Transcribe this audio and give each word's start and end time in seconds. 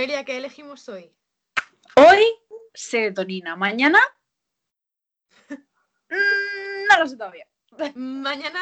Noelia, 0.00 0.24
¿qué 0.24 0.38
elegimos 0.38 0.88
hoy? 0.88 1.12
Hoy, 1.94 2.24
serotonina. 2.72 3.54
Mañana, 3.54 3.98
mm, 5.50 6.86
no 6.88 6.98
lo 7.00 7.06
sé 7.06 7.18
todavía. 7.18 7.46
Mañana 7.96 8.60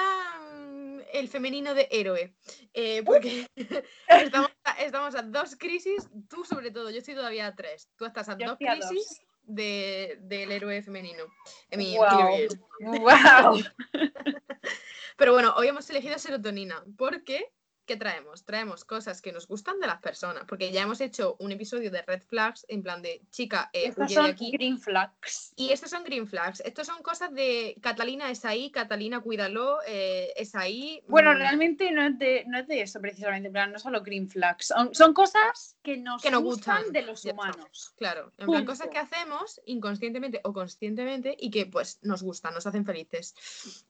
mm, 0.53 0.99
el 1.13 1.29
femenino 1.29 1.75
de 1.75 1.87
héroe. 1.93 2.35
eh, 2.75 3.05
porque 3.05 3.47
estamos, 4.09 4.51
a, 4.65 4.83
estamos 4.83 5.15
a 5.15 5.23
dos 5.23 5.55
crisis, 5.55 6.09
tú 6.29 6.45
sobre 6.45 6.73
todo, 6.73 6.91
yo 6.91 6.99
estoy 6.99 7.15
todavía 7.15 7.47
a 7.47 7.55
tres. 7.55 7.89
Tú 7.95 8.05
estás 8.05 8.29
a 8.31 8.37
Yo 8.37 8.47
dos 8.47 8.53
estoy 8.55 8.67
a 8.67 8.75
dos. 8.75 8.89
crisis 8.89 9.21
de- 9.43 10.19
del 10.23 10.51
héroe 10.51 10.83
femenino. 10.83 11.23
Period. 11.71 12.51
Wow. 12.81 13.61
Pero 15.17 15.33
bueno, 15.35 15.55
hoy 15.57 15.69
hemos 15.69 15.89
elegido 15.89 16.19
serotonina 16.19 16.83
porque 16.97 17.53
¿qué 17.89 17.97
traemos? 17.97 18.45
Traemos 18.45 18.85
cosas 18.85 19.23
que 19.23 19.33
nos 19.33 19.49
gustan 19.49 19.81
de 19.81 19.87
las 19.87 20.01
personas, 20.01 20.45
porque 20.47 20.71
ya 20.71 20.83
hemos 20.83 21.01
hecho 21.01 21.37
un 21.41 21.51
episodio 21.53 21.91
de 21.91 22.03
red 22.03 22.23
flags 22.23 22.67
en 22.69 22.83
plan 22.83 23.01
de 23.01 23.23
chica, 23.31 23.71
eh, 23.73 23.93
huye 23.97 24.15
son 24.15 24.27
de 24.27 24.31
aquí. 24.31 24.51
green 24.53 24.79
flags. 24.79 25.55
Y 25.57 25.71
estos 25.71 25.91
son 25.91 26.05
green 26.05 26.27
flags. 26.27 26.61
Estos 26.61 26.87
son 26.87 27.03
cosas 27.03 27.33
de 27.33 27.77
Catalina 27.81 28.31
es 28.31 28.45
ahí, 28.45 28.71
Catalina 28.71 29.21
cuídalo, 29.21 29.79
eh, 29.87 30.35
es 30.37 30.55
ahí. 30.55 31.03
Bueno, 31.09 31.33
mm, 31.33 31.37
realmente 31.39 31.91
no 31.91 32.07
es 32.07 32.19
de, 32.19 32.45
no 32.47 32.59
es 32.59 32.69
de 32.69 32.83
eso 32.83 33.01
precisamente, 33.01 33.47
en 33.47 33.53
plan, 33.55 33.73
no 33.73 33.79
solo 33.79 34.03
green 34.03 34.29
flags. 34.29 34.67
Son, 34.67 34.95
son 34.95 35.15
cosas 35.15 35.77
que 35.83 35.97
nos, 35.97 36.21
Que 36.23 36.31
nos 36.31 36.43
gustan, 36.43 36.83
gustan, 36.83 36.93
de 36.93 37.03
los 37.03 37.25
humanos. 37.25 37.95
Claro, 37.97 38.33
en 38.37 38.47
plan 38.47 38.65
Punto. 38.65 38.73
cosas 38.73 38.89
que 38.89 38.99
hacemos 38.99 39.63
inconscientemente 39.65 40.43
o 40.45 40.53
conscientemente 40.53 41.35
y 41.39 41.51
que 41.51 41.65
pues 41.65 42.01
nos 42.03 42.23
gustan, 42.23 42.53
nos 42.53 42.67
hacen 42.67 42.85
felices. 42.85 43.35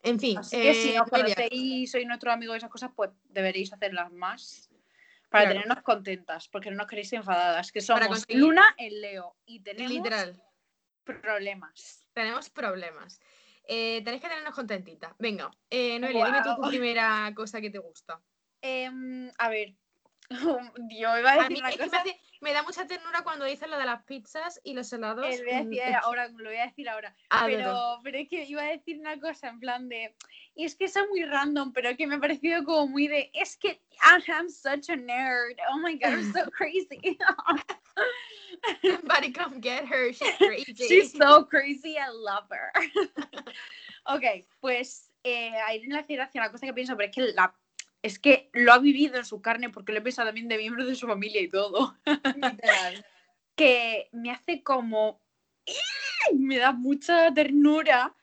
En 0.05 0.21
fin, 0.21 0.39
Así 0.39 0.57
que 0.57 0.75
si 0.75 0.91
eh, 0.91 0.95
Noelia, 0.95 1.35
conocéis 1.35 1.51
y 1.53 1.87
sois 1.89 2.07
nuestro 2.07 2.31
amigo 2.31 2.53
de 2.53 2.59
esas 2.59 2.71
cosas, 2.71 2.93
pues 2.95 3.11
deberéis 3.25 3.73
hacerlas 3.89 4.13
más 4.13 4.69
para 5.31 5.45
Claro. 5.45 5.61
tenernos 5.61 5.83
contentas, 5.85 6.49
porque 6.49 6.71
no 6.71 6.77
nos 6.77 6.87
queréis 6.87 7.13
enfadadas, 7.13 7.71
que 7.73 7.81
somos 7.81 8.07
conseguir- 8.07 8.39
Luna 8.41 8.75
en 8.79 9.01
Leo 9.01 9.37
y 9.47 9.61
tenemos 9.61 9.93
literal, 9.93 10.43
problemas. 11.05 12.07
tenemos 12.13 12.51
problemas. 12.51 13.21
Eh, 13.65 14.01
tenéis 14.03 14.23
que 14.23 14.29
tenernos 14.29 14.55
contentitas. 14.55 15.13
Venga, 15.19 15.51
eh, 15.69 15.99
Noelia, 15.99 16.27
dime 16.27 16.43
tú 16.43 16.55
tu 16.63 16.69
primera 16.69 17.31
cosa 17.35 17.61
que 17.61 17.69
te 17.71 17.79
gusta. 17.79 18.21
Em, 18.63 19.31
a 19.37 19.49
ver, 19.51 19.75
yo 20.91 21.19
iba 21.19 21.31
a 21.31 21.35
A 21.35 21.37
decir 21.49 21.53
mí 21.53 21.59
una 21.61 21.69
es 21.71 21.77
que 21.77 21.83
me, 21.83 21.89
cosa. 21.91 22.01
hace- 22.03 22.21
me 22.41 22.53
da 22.53 22.63
mucha 22.63 22.87
ternura 22.87 23.23
cuando 23.23 23.45
dices 23.47 23.69
lo 23.69 23.79
de 23.79 23.85
las 23.87 24.05
pizzas 24.05 24.61
y 24.63 24.75
los 24.75 24.93
helados. 24.93 25.27
eh, 25.27 25.39
lo 25.39 25.45
voy 25.45 25.53
a 25.55 25.65
mm, 25.65 25.71
decir 25.71 25.95
ahora, 26.03 26.29
lo 26.29 26.45
voy 26.51 26.57
a 26.59 26.67
decir 26.67 26.89
ahora. 26.89 27.17
adoro. 27.31 27.57
Pero, 27.57 28.01
pero 28.05 28.19
es 28.19 28.29
que 28.29 28.45
iba 28.45 28.63
a 28.63 28.67
decir 28.67 28.99
una 29.01 29.19
cosa 29.19 29.49
en 29.49 29.59
plan 29.61 29.89
de. 29.89 30.15
Y 30.55 30.65
es 30.65 30.75
que 30.77 30.85
es 30.87 30.95
muy 31.11 31.25
random, 31.25 31.73
pero 31.73 31.97
que 31.97 32.07
me 32.07 32.17
ha 32.17 32.21
parecido 32.21 32.63
como 32.65 32.87
muy 32.89 33.09
de. 33.09 33.31
Es 33.35 33.57
que 33.57 33.81
I 34.03 34.31
am 34.31 34.49
such 34.51 34.91
a 34.91 34.97
nerd. 34.97 35.57
Oh 35.73 35.79
my 35.79 35.95
god, 35.99 36.11
I'm 36.13 36.33
so 36.33 36.51
crazy. 36.57 37.01
Somebody 38.83 39.33
come 39.33 39.61
get 39.61 39.85
her, 39.87 40.13
she's 40.13 40.37
crazy. 40.39 40.75
She's 40.75 41.13
so 41.13 41.45
crazy, 41.47 41.97
I 41.99 42.09
love 42.11 42.47
her. 42.51 42.73
ok, 44.05 44.47
pues 44.61 45.11
eh, 45.25 45.53
a 45.67 45.75
Irene 45.75 45.95
le 45.95 46.01
hace 46.01 46.15
gracia 46.15 46.41
una 46.41 46.51
cosa 46.53 46.67
que 46.67 46.73
pienso, 46.75 46.97
pero 46.97 47.09
es 47.09 47.15
que 47.15 47.23
la. 47.33 47.55
Es 48.03 48.19
que 48.19 48.49
lo 48.53 48.73
ha 48.73 48.79
vivido 48.79 49.17
en 49.17 49.25
su 49.25 49.43
carne 49.43 49.71
porque 49.71 49.93
lo 49.93 49.99
he 49.99 50.03
pensado 50.03 50.29
también 50.29 50.49
de 50.49 50.59
miembros 50.59 50.87
de 50.87 50.95
su 50.95 51.07
familia 51.07 51.41
y 51.41 51.49
todo. 51.49 51.97
Literal. 52.05 53.05
que 53.57 54.09
me 54.13 54.31
hace 54.31 54.63
como. 54.63 55.21
Me 56.35 56.59
da 56.59 56.73
mucha 56.73 57.33
ternura 57.35 58.15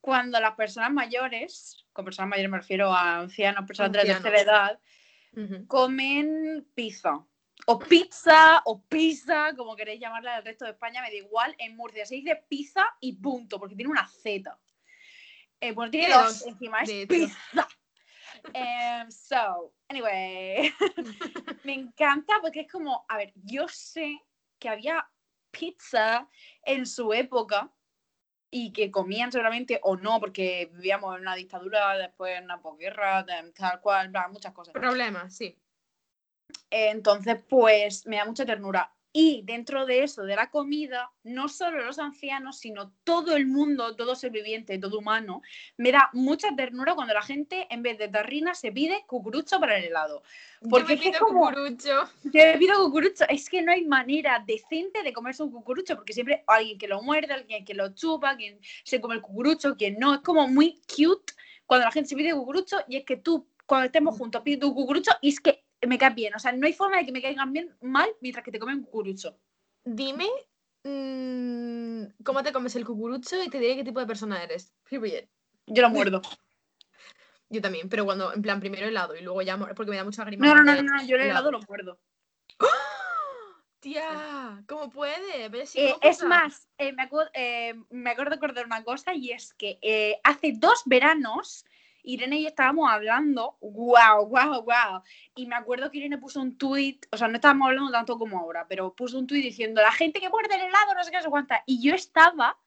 cuando 0.00 0.38
las 0.40 0.54
personas 0.54 0.92
mayores, 0.92 1.86
con 1.92 2.04
personas 2.04 2.28
mayores 2.28 2.50
me 2.50 2.58
refiero 2.58 2.92
a 2.92 3.20
ancianos, 3.20 3.66
personas 3.66 3.92
de 3.92 3.98
la 3.98 4.04
tercera 4.04 4.40
edad, 4.40 4.80
comen 5.66 6.66
pizza. 6.74 7.24
O 7.66 7.78
pizza, 7.78 8.60
o 8.66 8.82
pizza, 8.82 9.54
como 9.56 9.74
queréis 9.74 10.00
llamarla 10.00 10.36
del 10.36 10.44
resto 10.44 10.66
de 10.66 10.72
España, 10.72 11.00
me 11.00 11.08
da 11.08 11.16
igual. 11.16 11.54
En 11.58 11.76
Murcia 11.76 12.04
se 12.04 12.16
dice 12.16 12.44
pizza 12.48 12.84
y 13.00 13.14
punto, 13.14 13.58
porque 13.58 13.74
tiene 13.74 13.90
una 13.90 14.06
Z. 14.06 14.58
Eh, 15.60 15.72
bueno, 15.72 15.90
tiene 15.90 16.12
dos, 16.12 16.46
encima, 16.46 16.82
es 16.82 17.06
pizza. 17.06 17.66
Em, 18.54 19.10
so, 19.10 19.72
anyway, 19.88 20.72
me 21.64 21.74
encanta 21.74 22.34
porque 22.40 22.60
es 22.60 22.72
como, 22.72 23.04
a 23.08 23.16
ver, 23.16 23.32
yo 23.34 23.66
sé 23.68 24.20
que 24.58 24.68
había 24.68 25.04
pizza 25.50 26.28
en 26.64 26.86
su 26.86 27.12
época 27.12 27.72
y 28.50 28.72
que 28.72 28.90
comían 28.90 29.32
seguramente 29.32 29.80
o 29.82 29.96
no, 29.96 30.20
porque 30.20 30.70
vivíamos 30.72 31.16
en 31.16 31.22
una 31.22 31.34
dictadura, 31.34 31.98
después 31.98 32.38
en 32.38 32.44
una 32.44 32.60
posguerra, 32.62 33.26
tal 33.54 33.80
cual, 33.80 34.10
bla, 34.10 34.28
muchas 34.28 34.52
cosas. 34.52 34.72
Problemas, 34.72 35.36
sí. 35.36 35.58
Entonces, 36.70 37.42
pues 37.48 38.06
me 38.06 38.16
da 38.16 38.24
mucha 38.24 38.46
ternura. 38.46 38.94
Y 39.16 39.42
dentro 39.44 39.86
de 39.86 40.02
eso, 40.02 40.24
de 40.24 40.34
la 40.34 40.50
comida, 40.50 41.08
no 41.22 41.48
solo 41.48 41.84
los 41.84 42.00
ancianos, 42.00 42.58
sino 42.58 42.92
todo 43.04 43.36
el 43.36 43.46
mundo, 43.46 43.94
todo 43.94 44.16
ser 44.16 44.32
viviente, 44.32 44.76
todo 44.76 44.98
humano, 44.98 45.40
me 45.76 45.92
da 45.92 46.10
mucha 46.14 46.48
ternura 46.56 46.96
cuando 46.96 47.14
la 47.14 47.22
gente, 47.22 47.68
en 47.70 47.80
vez 47.84 47.96
de 47.96 48.08
tarrina, 48.08 48.56
se 48.56 48.72
pide 48.72 49.04
cucurucho 49.06 49.60
para 49.60 49.78
el 49.78 49.84
helado. 49.84 50.24
Porque 50.68 50.88
Yo 50.88 50.94
es 50.94 51.00
me 51.04 51.10
pido 51.12 51.18
como- 51.24 51.46
cucurucho. 51.48 52.10
Yo 52.24 52.30
me 52.44 52.58
pido 52.58 52.84
cucurucho. 52.84 53.24
Es 53.28 53.48
que 53.48 53.62
no 53.62 53.70
hay 53.70 53.84
manera 53.84 54.42
decente 54.44 55.04
de 55.04 55.12
comerse 55.12 55.44
un 55.44 55.52
cucurucho, 55.52 55.94
porque 55.94 56.12
siempre 56.12 56.42
hay 56.48 56.62
alguien 56.62 56.78
que 56.78 56.88
lo 56.88 57.00
muerde, 57.00 57.34
alguien 57.34 57.64
que 57.64 57.74
lo 57.74 57.94
chupa, 57.94 58.36
quien 58.36 58.58
se 58.82 59.00
come 59.00 59.14
el 59.14 59.22
cucurucho, 59.22 59.76
quien 59.76 59.96
no. 60.00 60.14
Es 60.14 60.20
como 60.22 60.48
muy 60.48 60.80
cute 60.88 61.34
cuando 61.66 61.86
la 61.86 61.92
gente 61.92 62.08
se 62.08 62.16
pide 62.16 62.34
cucurucho 62.34 62.78
y 62.88 62.96
es 62.96 63.04
que 63.04 63.16
tú, 63.18 63.46
cuando 63.64 63.86
estemos 63.86 64.18
juntos, 64.18 64.42
pides 64.42 64.58
tu 64.58 64.74
cucurucho 64.74 65.12
y 65.22 65.28
es 65.28 65.40
que 65.40 65.63
me 65.86 65.98
cae 65.98 66.14
bien. 66.14 66.34
O 66.34 66.38
sea, 66.38 66.52
no 66.52 66.66
hay 66.66 66.72
forma 66.72 66.98
de 66.98 67.06
que 67.06 67.12
me 67.12 67.22
caigan 67.22 67.52
bien 67.52 67.76
mal 67.80 68.08
mientras 68.20 68.44
que 68.44 68.52
te 68.52 68.58
comen 68.58 68.82
cucurucho. 68.82 69.38
Dime 69.84 70.28
mm, 70.84 72.22
cómo 72.24 72.42
te 72.42 72.52
comes 72.52 72.76
el 72.76 72.84
cucurucho 72.84 73.42
y 73.42 73.48
te 73.48 73.58
diré 73.58 73.76
qué 73.76 73.84
tipo 73.84 74.00
de 74.00 74.06
persona 74.06 74.42
eres. 74.42 74.72
Period. 74.88 75.24
Yo 75.66 75.82
lo 75.82 75.90
muerdo. 75.90 76.22
Yo 77.50 77.60
también, 77.60 77.88
pero 77.88 78.04
cuando, 78.04 78.32
en 78.32 78.42
plan, 78.42 78.58
primero 78.58 78.86
helado 78.86 79.14
y 79.14 79.22
luego 79.22 79.42
ya, 79.42 79.56
porque 79.58 79.90
me 79.90 79.96
da 79.96 80.04
mucha 80.04 80.24
grima. 80.24 80.46
No, 80.46 80.54
no, 80.54 80.64
no, 80.64 80.74
no, 80.74 80.82
no, 80.82 81.06
yo 81.06 81.16
el 81.16 81.22
helado. 81.22 81.50
helado 81.50 81.50
lo 81.52 81.60
muerdo. 81.68 82.00
Tía, 83.80 84.64
¿cómo 84.66 84.88
puede? 84.88 85.48
¿Ves 85.50 85.76
Eh, 85.76 85.94
es 86.00 86.24
más, 86.24 86.66
eh, 86.78 86.92
me, 86.94 87.02
acuerdo, 87.02 87.30
me 87.90 88.10
acuerdo 88.10 88.30
de 88.30 88.36
acordar 88.36 88.64
una 88.64 88.82
cosa 88.82 89.14
y 89.14 89.30
es 89.30 89.52
que 89.54 89.78
eh, 89.82 90.18
hace 90.24 90.54
dos 90.56 90.82
veranos 90.86 91.66
Irene 92.04 92.38
y 92.38 92.42
yo 92.42 92.48
estábamos 92.48 92.90
hablando, 92.90 93.56
wow, 93.60 94.26
wow, 94.26 94.62
wow, 94.62 95.02
y 95.34 95.46
me 95.46 95.56
acuerdo 95.56 95.90
que 95.90 95.98
Irene 95.98 96.18
puso 96.18 96.40
un 96.40 96.56
tweet, 96.56 97.00
o 97.10 97.16
sea, 97.16 97.28
no 97.28 97.34
estábamos 97.36 97.68
hablando 97.68 97.90
tanto 97.90 98.18
como 98.18 98.38
ahora, 98.38 98.66
pero 98.68 98.94
puso 98.94 99.18
un 99.18 99.26
tweet 99.26 99.42
diciendo, 99.42 99.80
la 99.80 99.92
gente 99.92 100.20
que 100.20 100.28
muerde 100.28 100.54
el 100.54 100.62
helado, 100.62 100.94
no 100.94 101.02
sé 101.02 101.10
qué, 101.10 101.22
sé 101.22 101.28
cuánta, 101.28 101.62
y 101.66 101.82
yo 101.82 101.94
estaba 101.94 102.58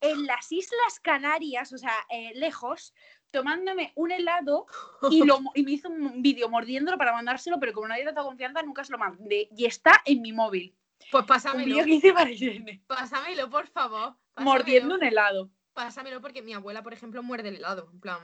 en 0.00 0.26
las 0.26 0.52
Islas 0.52 1.00
Canarias, 1.02 1.72
o 1.72 1.78
sea, 1.78 1.94
eh, 2.10 2.32
lejos, 2.34 2.94
tomándome 3.30 3.92
un 3.96 4.12
helado 4.12 4.66
y, 5.10 5.24
lo, 5.24 5.40
y 5.54 5.62
me 5.62 5.72
hizo 5.72 5.88
un 5.88 6.22
vídeo 6.22 6.48
mordiéndolo 6.48 6.96
para 6.98 7.12
mandárselo, 7.12 7.58
pero 7.58 7.72
como 7.72 7.88
no 7.88 7.94
había 7.94 8.06
tanta 8.06 8.22
confianza, 8.22 8.62
nunca 8.62 8.84
se 8.84 8.92
lo 8.92 8.98
mandé, 8.98 9.48
y 9.56 9.64
está 9.64 10.02
en 10.04 10.22
mi 10.22 10.32
móvil. 10.32 10.76
Pues 11.10 11.22
Un 11.22 11.26
pásamelo. 11.26 11.66
vídeo 11.66 11.84
que 11.84 11.90
hice 11.90 12.12
para 12.12 12.30
Irene. 12.30 12.82
Pásamelo, 12.86 13.50
por 13.50 13.66
favor. 13.68 14.16
Pásamelo, 14.34 14.58
Mordiendo 14.58 14.94
un 14.94 15.04
helado. 15.04 15.50
Pásamelo 15.74 16.20
porque 16.20 16.42
mi 16.42 16.54
abuela, 16.54 16.82
por 16.82 16.94
ejemplo, 16.94 17.22
muerde 17.22 17.50
el 17.50 17.56
helado. 17.56 17.90
En 17.92 18.00
plan, 18.00 18.18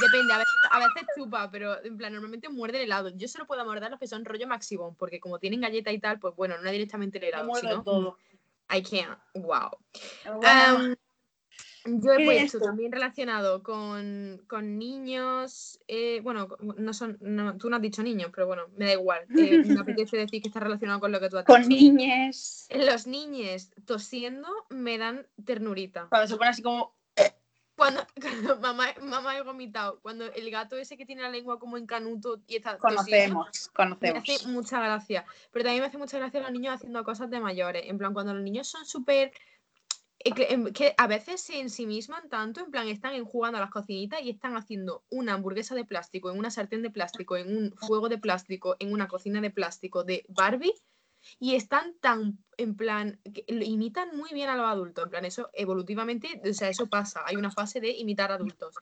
depende, 0.00 0.32
a 0.32 0.38
veces, 0.38 0.54
a 0.70 0.78
veces 0.78 1.02
chupa, 1.16 1.50
pero 1.50 1.82
en 1.84 1.96
plan, 1.96 2.12
normalmente 2.12 2.48
muerde 2.48 2.78
el 2.78 2.84
helado. 2.84 3.10
Yo 3.10 3.28
solo 3.28 3.46
puedo 3.46 3.64
morder 3.64 3.90
los 3.90 4.00
que 4.00 4.06
son 4.06 4.24
rollo 4.24 4.46
maximum, 4.46 4.94
porque 4.96 5.20
como 5.20 5.38
tienen 5.38 5.60
galleta 5.60 5.92
y 5.92 5.98
tal, 5.98 6.18
pues 6.18 6.34
bueno, 6.36 6.56
no 6.58 6.70
directamente 6.70 7.18
el 7.18 7.24
helado. 7.24 7.54
sino, 7.54 7.82
todo. 7.82 8.16
I 8.74 8.82
can't. 8.82 9.18
Wow. 9.34 9.70
Ah, 10.44 10.76
Am, 10.76 10.96
yo 11.84 12.12
he 12.12 12.18
¿Qué 12.18 12.24
puesto 12.24 12.44
esto? 12.44 12.60
también 12.60 12.92
relacionado 12.92 13.62
con, 13.62 14.42
con 14.48 14.78
niños, 14.78 15.80
eh, 15.88 16.20
bueno, 16.22 16.48
no 16.60 16.94
son, 16.94 17.18
no, 17.20 17.56
tú 17.58 17.68
no 17.68 17.76
has 17.76 17.82
dicho 17.82 18.02
niños, 18.02 18.30
pero 18.32 18.46
bueno, 18.46 18.62
me 18.76 18.86
da 18.86 18.92
igual. 18.92 19.26
eh, 19.36 19.62
me 19.64 19.80
apetece 19.80 20.16
decir 20.16 20.40
que 20.40 20.48
está 20.48 20.60
relacionado 20.60 21.00
con 21.00 21.10
lo 21.10 21.18
que 21.20 21.28
tú 21.28 21.38
has 21.38 21.44
con 21.44 21.62
dicho. 21.68 21.68
niñes. 21.70 22.68
Los 22.70 23.06
niños 23.06 23.70
tosiendo 23.84 24.48
me 24.70 24.96
dan 24.96 25.26
ternurita. 25.44 26.06
Cuando 26.08 26.28
se 26.28 26.36
pone 26.36 26.50
así 26.50 26.62
como. 26.62 26.94
Cuando, 27.82 28.06
cuando 28.20 28.60
mamá, 28.60 28.86
mamá 29.02 29.36
he 29.36 29.42
vomitado, 29.42 30.00
cuando 30.00 30.24
el 30.26 30.50
gato 30.50 30.76
ese 30.76 30.96
que 30.96 31.04
tiene 31.06 31.22
la 31.22 31.30
lengua 31.30 31.58
como 31.58 31.76
en 31.76 31.86
canuto 31.86 32.40
y 32.46 32.56
está 32.56 32.78
tosiendo, 32.78 33.34
Conocemos, 33.36 33.70
me 33.70 33.74
conocemos. 33.74 34.22
hace 34.28 34.48
mucha 34.48 34.80
gracia. 34.80 35.24
Pero 35.50 35.64
también 35.64 35.82
me 35.82 35.88
hace 35.88 35.98
mucha 35.98 36.18
gracia 36.18 36.40
los 36.40 36.52
niños 36.52 36.74
haciendo 36.74 37.02
cosas 37.04 37.30
de 37.30 37.40
mayores. 37.40 37.82
En 37.86 37.98
plan, 37.98 38.12
cuando 38.14 38.34
los 38.34 38.42
niños 38.42 38.68
son 38.68 38.84
súper. 38.86 39.32
eh, 40.24 40.32
que- 40.34 40.52
em, 40.52 40.72
Que 40.72 40.94
a 40.96 41.08
veces 41.08 41.40
se 41.40 41.58
ensimisman 41.58 42.28
tanto, 42.28 42.60
en 42.60 42.70
plan, 42.70 42.86
están 42.86 43.24
jugando 43.24 43.58
a 43.58 43.60
las 43.60 43.70
cocinitas 43.70 44.22
y 44.22 44.30
están 44.30 44.56
haciendo 44.56 45.02
una 45.10 45.32
hamburguesa 45.34 45.74
de 45.74 45.84
plástico, 45.84 46.30
en 46.30 46.38
una 46.38 46.50
sartén 46.52 46.82
de 46.82 46.90
plástico, 46.90 47.36
en 47.36 47.56
un 47.56 47.72
fuego 47.76 48.08
de 48.08 48.18
plástico, 48.18 48.76
en 48.78 48.92
una 48.92 49.08
cocina 49.08 49.40
de 49.40 49.50
plástico 49.50 50.04
de 50.04 50.24
Barbie. 50.28 50.74
Y 51.38 51.54
están 51.54 51.94
tan, 52.00 52.38
en 52.56 52.76
plan, 52.76 53.20
que 53.32 53.44
imitan 53.48 54.16
muy 54.16 54.30
bien 54.32 54.48
a 54.48 54.56
los 54.56 54.66
adultos. 54.66 55.04
En 55.04 55.10
plan, 55.10 55.24
eso 55.24 55.50
evolutivamente, 55.52 56.40
o 56.48 56.54
sea, 56.54 56.68
eso 56.68 56.86
pasa. 56.86 57.22
Hay 57.26 57.36
una 57.36 57.50
fase 57.50 57.80
de 57.80 57.90
imitar 57.90 58.32
adultos. 58.32 58.76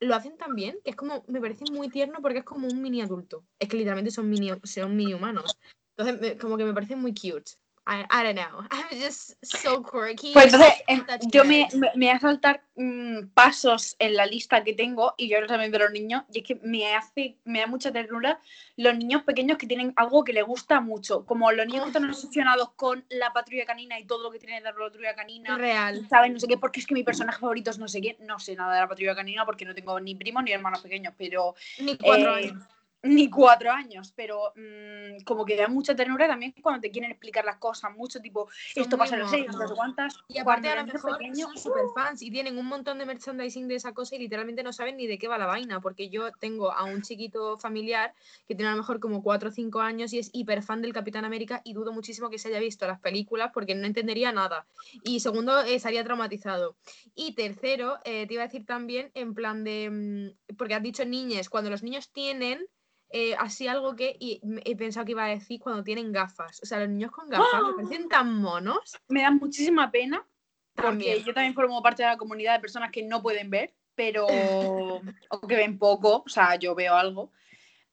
Lo 0.00 0.14
hacen 0.14 0.36
tan 0.36 0.54
bien 0.54 0.78
que 0.84 0.90
es 0.90 0.96
como, 0.96 1.24
me 1.28 1.40
parece 1.40 1.64
muy 1.72 1.88
tierno 1.88 2.20
porque 2.22 2.38
es 2.38 2.44
como 2.44 2.68
un 2.68 2.82
mini 2.82 3.02
adulto. 3.02 3.44
Es 3.58 3.68
que 3.68 3.76
literalmente 3.76 4.10
son 4.10 4.30
mini, 4.30 4.50
son 4.64 4.96
mini 4.96 5.14
humanos. 5.14 5.58
Entonces, 5.96 6.38
como 6.40 6.56
que 6.56 6.64
me 6.64 6.74
parece 6.74 6.94
muy 6.96 7.12
cute. 7.12 7.52
I, 7.88 8.04
I 8.10 8.22
don't 8.22 8.36
know. 8.36 8.62
I'm 8.70 9.00
just 9.00 9.34
so 9.42 9.82
quirky. 9.82 10.34
Pues 10.34 10.52
entonces, 10.52 10.74
em, 10.88 11.04
yo 11.32 11.44
me, 11.44 11.66
me, 11.94 12.10
a 12.10 12.20
saltar 12.20 12.62
mm, 12.76 13.28
pasos 13.32 13.96
en 13.98 14.14
la 14.14 14.26
lista 14.26 14.62
que 14.62 14.74
tengo 14.74 15.14
y 15.16 15.28
yo 15.28 15.44
también 15.46 15.72
de 15.72 15.78
los 15.78 15.90
niños 15.90 16.24
y 16.30 16.40
es 16.40 16.44
que 16.44 16.60
me 16.62 16.94
hace, 16.94 17.38
me 17.44 17.60
da 17.60 17.66
mucha 17.66 17.90
ternura 17.90 18.40
los 18.76 18.96
niños 18.96 19.22
pequeños 19.22 19.56
que 19.56 19.66
tienen 19.66 19.94
algo 19.96 20.22
que 20.22 20.34
les 20.34 20.44
gusta 20.44 20.80
mucho, 20.82 21.24
como 21.24 21.50
los 21.50 21.66
niños 21.66 21.84
que 21.84 21.88
están 21.88 22.10
obsesionados 22.10 22.72
con 22.72 23.06
la 23.08 23.32
patrulla 23.32 23.64
canina 23.64 23.98
y 23.98 24.04
todo 24.04 24.22
lo 24.22 24.30
que 24.30 24.38
tiene 24.38 24.56
de 24.56 24.60
la 24.60 24.74
patrulla 24.74 25.14
canina. 25.14 25.56
Real. 25.56 26.06
¿Saben? 26.10 26.34
No 26.34 26.40
sé 26.40 26.46
qué, 26.46 26.58
porque 26.58 26.80
es 26.80 26.86
que 26.86 26.94
mi 26.94 27.04
personaje 27.04 27.40
favorito 27.40 27.70
es 27.70 27.78
no 27.78 27.88
sé 27.88 28.02
qué. 28.02 28.18
No 28.20 28.38
sé 28.38 28.54
nada 28.54 28.74
de 28.74 28.80
la 28.80 28.88
patrulla 28.88 29.14
canina 29.14 29.46
porque 29.46 29.64
no 29.64 29.74
tengo 29.74 29.98
ni 29.98 30.14
primos 30.14 30.44
ni 30.44 30.52
hermanos 30.52 30.82
pequeños, 30.82 31.14
pero 31.16 31.54
Ni 31.78 31.96
cuatro 31.96 32.36
eh, 32.36 32.48
años. 32.48 32.64
Ni 33.02 33.30
cuatro 33.30 33.70
años, 33.70 34.12
pero 34.16 34.52
mm, 34.56 35.22
como 35.24 35.44
que 35.44 35.56
da 35.56 35.68
mucha 35.68 35.94
ternura 35.94 36.26
también 36.26 36.52
cuando 36.60 36.80
te 36.80 36.90
quieren 36.90 37.12
explicar 37.12 37.44
las 37.44 37.56
cosas 37.56 37.96
mucho, 37.96 38.20
tipo, 38.20 38.48
Son 38.74 38.82
esto 38.82 38.98
pasa 38.98 39.14
en 39.14 39.20
los 39.20 39.30
seis, 39.30 39.46
no 39.46 39.68
sé 39.68 39.74
cuántas. 39.74 40.16
Y 40.26 40.38
aparte 40.38 40.68
a 40.68 40.76
lo 40.76 40.92
mejor 40.92 41.16
pequeño, 41.16 41.46
son 41.46 41.58
super 41.58 41.84
fans 41.94 42.22
y 42.22 42.30
tienen 42.30 42.58
un 42.58 42.66
montón 42.66 42.98
de 42.98 43.06
merchandising 43.06 43.68
de 43.68 43.76
esa 43.76 43.92
cosa 43.92 44.16
y 44.16 44.18
literalmente 44.18 44.64
no 44.64 44.72
saben 44.72 44.96
ni 44.96 45.06
de 45.06 45.16
qué 45.16 45.28
va 45.28 45.38
la 45.38 45.46
vaina, 45.46 45.80
porque 45.80 46.08
yo 46.08 46.32
tengo 46.32 46.72
a 46.72 46.84
un 46.84 47.02
chiquito 47.02 47.56
familiar 47.58 48.14
que 48.48 48.56
tiene 48.56 48.70
a 48.70 48.72
lo 48.72 48.78
mejor 48.78 48.98
como 48.98 49.22
4 49.22 49.50
o 49.50 49.52
5 49.52 49.80
años 49.80 50.12
y 50.12 50.18
es 50.18 50.30
hiper 50.32 50.62
fan 50.62 50.82
del 50.82 50.92
Capitán 50.92 51.24
América 51.24 51.60
y 51.64 51.74
dudo 51.74 51.92
muchísimo 51.92 52.30
que 52.30 52.38
se 52.38 52.48
haya 52.48 52.58
visto 52.58 52.86
las 52.86 52.98
películas 52.98 53.50
porque 53.54 53.76
no 53.76 53.86
entendería 53.86 54.32
nada. 54.32 54.66
Y 55.04 55.20
segundo, 55.20 55.60
eh, 55.62 55.76
estaría 55.76 56.02
traumatizado. 56.02 56.76
Y 57.14 57.34
tercero, 57.34 57.98
eh, 58.04 58.26
te 58.26 58.34
iba 58.34 58.42
a 58.42 58.46
decir 58.46 58.66
también 58.66 59.10
en 59.14 59.34
plan 59.34 59.62
de, 59.62 60.34
mm, 60.48 60.56
porque 60.56 60.74
has 60.74 60.82
dicho 60.82 61.04
niñes, 61.04 61.48
cuando 61.48 61.70
los 61.70 61.84
niños 61.84 62.10
tienen... 62.10 62.66
eh, 63.10 63.34
así 63.38 63.66
algo 63.68 63.96
que 63.96 64.16
y 64.20 64.40
he 64.64 64.76
pensado 64.76 65.06
que 65.06 65.12
iba 65.12 65.24
a 65.24 65.28
decir 65.28 65.60
cuando 65.60 65.82
tienen 65.82 66.12
gafas. 66.12 66.60
O 66.62 66.66
sea, 66.66 66.80
los 66.80 66.88
niños 66.90 67.10
con 67.10 67.28
gafas 67.28 67.62
me 67.66 67.72
parecen 67.84 68.08
tan 68.08 68.34
monos. 68.36 68.98
me 69.08 69.22
da 69.22 69.30
muchísima 69.30 69.90
pena 69.90 70.26
porque 70.74 70.88
También. 70.88 71.24
yo 71.24 71.34
también 71.34 71.54
formo 71.54 71.82
parte 71.82 72.02
de 72.02 72.08
la 72.08 72.16
comunidad 72.16 72.54
de 72.54 72.60
personas 72.60 72.90
que 72.92 73.02
no 73.02 73.20
pueden 73.22 73.50
ver, 73.50 73.74
pero 73.94 74.26
o 75.30 75.46
que 75.48 75.56
ven 75.56 75.78
poco, 75.78 76.22
o 76.24 76.28
sea, 76.28 76.56
yo 76.56 76.74
veo 76.74 76.94
algo. 76.94 77.32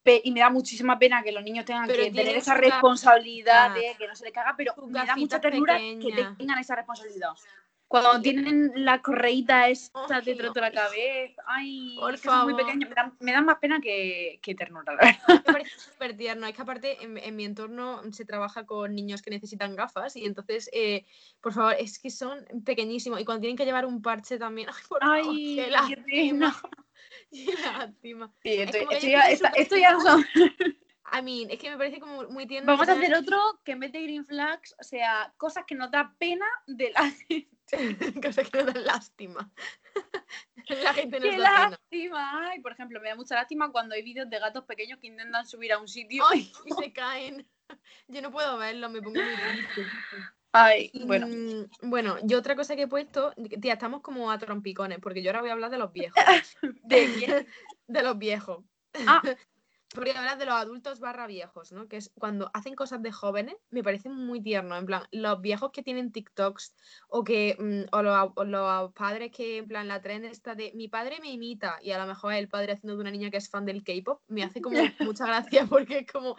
Pe- 0.03 0.21
y 0.23 0.31
me 0.31 0.41
da 0.41 0.51
muchísima 0.51 0.99
pena 0.99 1.23
que 1.23 1.31
los 1.31 1.43
niños 1.43 1.65
tengan 1.65 1.87
Pero 1.87 2.03
que 2.03 2.11
tener 2.11 2.35
esa 2.37 2.53
responsabilidad 2.53 3.71
Ah. 3.71 3.73
de 3.73 3.95
que 3.97 4.07
no 4.07 4.15
se 4.15 4.25
les 4.25 4.33
caga, 4.33 4.53
pero 4.55 4.73
me 4.87 5.03
da 5.03 5.15
mucha 5.15 5.41
ternura 5.41 5.77
que 5.79 6.27
tengan 6.37 6.59
esa 6.59 6.75
responsabilidad. 6.75 7.29
Cuando 7.87 8.19
tienen 8.21 8.71
la 8.75 9.01
correíta 9.01 9.69
esa 9.69 9.91
Ay, 10.09 10.25
detrás 10.25 10.53
de 10.53 10.61
la 10.61 10.71
cabeza, 10.71 11.41
ay, 11.45 11.95
Por 11.99 12.15
es 12.15 12.21
que 12.21 12.27
son 12.29 12.43
muy 12.45 12.53
favor. 12.53 12.65
pequeños, 12.65 12.89
me 12.89 12.95
dan, 12.95 13.13
me 13.19 13.31
dan 13.31 13.45
más 13.45 13.57
pena 13.59 13.79
que, 13.79 14.39
que 14.41 14.55
ternura, 14.55 14.93
la 14.95 15.05
verdad. 15.05 15.43
Me 15.45 15.53
parece 15.53 15.79
súper 15.79 16.17
tierno. 16.17 16.47
Es 16.47 16.55
que 16.55 16.61
aparte 16.61 17.03
en, 17.03 17.17
en 17.17 17.35
mi 17.35 17.45
entorno 17.45 18.01
se 18.11 18.25
trabaja 18.25 18.65
con 18.65 18.95
niños 18.95 19.21
que 19.21 19.29
necesitan 19.29 19.75
gafas 19.75 20.15
y 20.15 20.25
entonces, 20.25 20.69
eh, 20.73 21.05
por 21.41 21.53
favor, 21.53 21.75
es 21.79 21.99
que 21.99 22.09
son 22.09 22.43
pequeñísimos 22.65 23.21
y 23.21 23.25
cuando 23.25 23.41
tienen 23.41 23.55
que 23.57 23.65
llevar 23.65 23.85
un 23.85 24.01
parche 24.01 24.37
también, 24.39 24.67
ay, 24.75 24.83
por 24.89 24.99
favor, 25.01 25.17
Ay, 25.23 25.55
qué 25.55 25.67
lástima, 25.69 26.61
qué 27.31 27.53
lástima. 27.63 28.31
Sí, 28.41 28.49
Es 28.53 28.71
que 28.71 29.09
ya, 29.11 29.19
estoy 29.19 29.33
esta- 29.33 29.49
esto 29.55 29.77
ya 29.77 29.99
son- 29.99 30.25
I 31.13 31.21
mean, 31.21 31.51
es 31.51 31.59
que 31.59 31.69
me 31.69 31.77
parece 31.77 31.99
como 31.99 32.23
muy 32.29 32.47
tierno. 32.47 32.65
Vamos 32.71 32.87
que 32.87 32.91
a 32.91 32.95
hacer 32.95 33.13
otro 33.13 33.37
que 33.63 33.73
en 33.73 33.79
vez 33.79 33.91
de 33.91 34.01
green 34.01 34.25
flags, 34.25 34.75
o 34.79 34.83
sea, 34.83 35.31
cosas 35.37 35.63
que 35.67 35.75
nos 35.75 35.91
da 35.91 36.15
pena 36.17 36.47
de 36.65 36.89
la 36.91 37.03
gente. 37.11 37.47
cosas 38.23 38.49
que 38.49 38.63
nos 38.63 38.73
dan 38.73 38.85
lástima. 38.85 39.51
La 40.83 40.93
gente 40.93 41.19
nos 41.19 41.29
¡Qué 41.29 41.37
da 41.37 41.69
lástima! 41.69 42.49
Ay, 42.49 42.59
por 42.59 42.71
ejemplo, 42.71 42.99
me 42.99 43.09
da 43.09 43.15
mucha 43.15 43.35
lástima 43.35 43.71
cuando 43.71 43.93
hay 43.95 44.01
vídeos 44.01 44.29
de 44.29 44.39
gatos 44.39 44.63
pequeños 44.65 44.99
que 44.99 45.07
intentan 45.07 45.45
subir 45.45 45.73
a 45.73 45.79
un 45.79 45.87
sitio. 45.87 46.23
Ay, 46.27 46.51
y 46.65 46.71
se 46.83 46.93
caen. 46.93 47.47
Yo 48.07 48.21
no 48.21 48.31
puedo 48.31 48.57
verlo, 48.57 48.89
me 48.89 49.01
pongo 49.01 49.19
muy 49.21 49.35
triste. 49.35 49.85
Ay, 50.53 50.91
bueno. 51.05 51.27
mm, 51.27 51.89
bueno, 51.89 52.17
yo 52.23 52.37
otra 52.37 52.55
cosa 52.55 52.75
que 52.75 52.83
he 52.83 52.87
puesto, 52.87 53.33
tía, 53.61 53.73
estamos 53.73 54.01
como 54.01 54.31
a 54.31 54.37
trompicones, 54.37 54.99
porque 54.99 55.21
yo 55.21 55.29
ahora 55.29 55.41
voy 55.41 55.49
a 55.49 55.53
hablar 55.53 55.69
de 55.69 55.77
los 55.77 55.91
viejos. 55.91 56.23
¿De 56.61 57.45
de 57.87 58.03
los 58.03 58.17
viejos. 58.17 58.63
Ah. 59.05 59.21
Voy 59.95 60.09
a 60.09 60.19
hablar 60.19 60.37
de 60.37 60.45
los 60.45 60.55
adultos 60.55 60.99
barra 60.99 61.27
viejos, 61.27 61.71
¿no? 61.71 61.87
Que 61.87 61.97
es 61.97 62.11
cuando 62.19 62.49
hacen 62.53 62.75
cosas 62.75 63.01
de 63.01 63.11
jóvenes, 63.11 63.55
me 63.69 63.83
parece 63.83 64.09
muy 64.09 64.41
tierno. 64.41 64.75
En 64.75 64.85
plan, 64.85 65.03
los 65.11 65.41
viejos 65.41 65.71
que 65.71 65.83
tienen 65.83 66.11
TikToks 66.11 66.75
o 67.09 67.23
que 67.23 67.55
mm, 67.57 67.95
o 67.95 68.01
los, 68.01 68.31
o 68.35 68.43
los 68.43 68.93
padres 68.93 69.31
que, 69.31 69.57
en 69.57 69.67
plan, 69.67 69.87
la 69.87 70.01
tren 70.01 70.25
está 70.25 70.55
de 70.55 70.71
mi 70.75 70.87
padre 70.87 71.19
me 71.21 71.31
imita 71.31 71.79
y 71.81 71.91
a 71.91 71.97
lo 71.97 72.05
mejor 72.05 72.33
es 72.33 72.39
el 72.39 72.49
padre 72.49 72.73
haciendo 72.73 72.95
de 72.95 73.01
una 73.01 73.11
niña 73.11 73.31
que 73.31 73.37
es 73.37 73.49
fan 73.49 73.65
del 73.65 73.83
K-pop, 73.83 74.21
me 74.27 74.43
hace 74.43 74.61
como 74.61 74.77
mucha 74.99 75.25
gracia 75.25 75.65
porque 75.65 75.99
es 75.99 76.11
como 76.11 76.35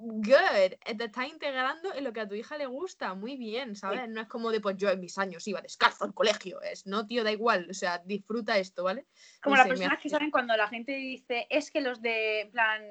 good, 0.00 0.34
eh, 0.56 0.78
te 0.96 1.04
estás 1.04 1.28
integrando 1.28 1.94
en 1.94 2.04
lo 2.04 2.12
que 2.12 2.20
a 2.20 2.28
tu 2.28 2.34
hija 2.34 2.56
le 2.56 2.66
gusta, 2.66 3.14
muy 3.14 3.36
bien, 3.36 3.76
¿sabes? 3.76 4.08
No 4.08 4.20
es 4.20 4.28
como 4.28 4.50
de 4.50 4.60
pues 4.60 4.76
yo 4.76 4.90
en 4.90 5.00
mis 5.00 5.18
años 5.18 5.46
iba 5.46 5.60
descalzo 5.60 6.04
al 6.04 6.14
colegio, 6.14 6.60
es 6.62 6.86
no, 6.86 7.06
tío, 7.06 7.24
da 7.24 7.32
igual, 7.32 7.66
o 7.70 7.74
sea, 7.74 7.98
disfruta 8.04 8.58
esto, 8.58 8.84
¿vale? 8.84 9.06
Como 9.42 9.56
las 9.56 9.68
personas 9.68 9.98
que 10.00 10.08
saben 10.08 10.30
cuando 10.30 10.56
la 10.56 10.68
gente 10.68 10.92
dice, 10.92 11.46
es 11.50 11.70
que 11.70 11.80
los 11.80 12.00
de, 12.00 12.48
plan, 12.52 12.82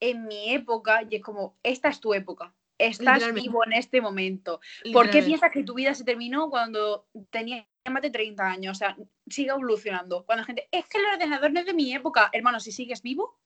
en 0.00 0.26
mi 0.26 0.54
época, 0.54 1.02
y 1.08 1.16
es 1.16 1.22
como, 1.22 1.58
esta 1.62 1.88
es 1.88 2.00
tu 2.00 2.14
época. 2.14 2.54
Estás 2.78 3.34
vivo 3.34 3.64
en 3.64 3.72
este 3.72 4.00
momento. 4.00 4.60
¿Por 4.92 5.10
qué 5.10 5.20
piensas 5.22 5.50
que 5.50 5.64
tu 5.64 5.74
vida 5.74 5.94
se 5.94 6.04
terminó 6.04 6.48
cuando 6.48 7.08
tenías 7.30 7.66
más 7.90 8.02
de 8.02 8.10
30 8.10 8.46
años? 8.48 8.76
O 8.76 8.78
sea, 8.78 8.96
sigue 9.26 9.50
evolucionando. 9.50 10.24
Cuando 10.24 10.42
la 10.42 10.46
gente, 10.46 10.68
es 10.70 10.86
que 10.86 10.98
el 10.98 11.06
ordenador 11.06 11.50
no 11.50 11.58
es 11.58 11.66
de 11.66 11.74
mi 11.74 11.92
época. 11.92 12.30
Hermano, 12.32 12.60
si 12.60 12.70
sigues 12.70 13.02
vivo, 13.02 13.36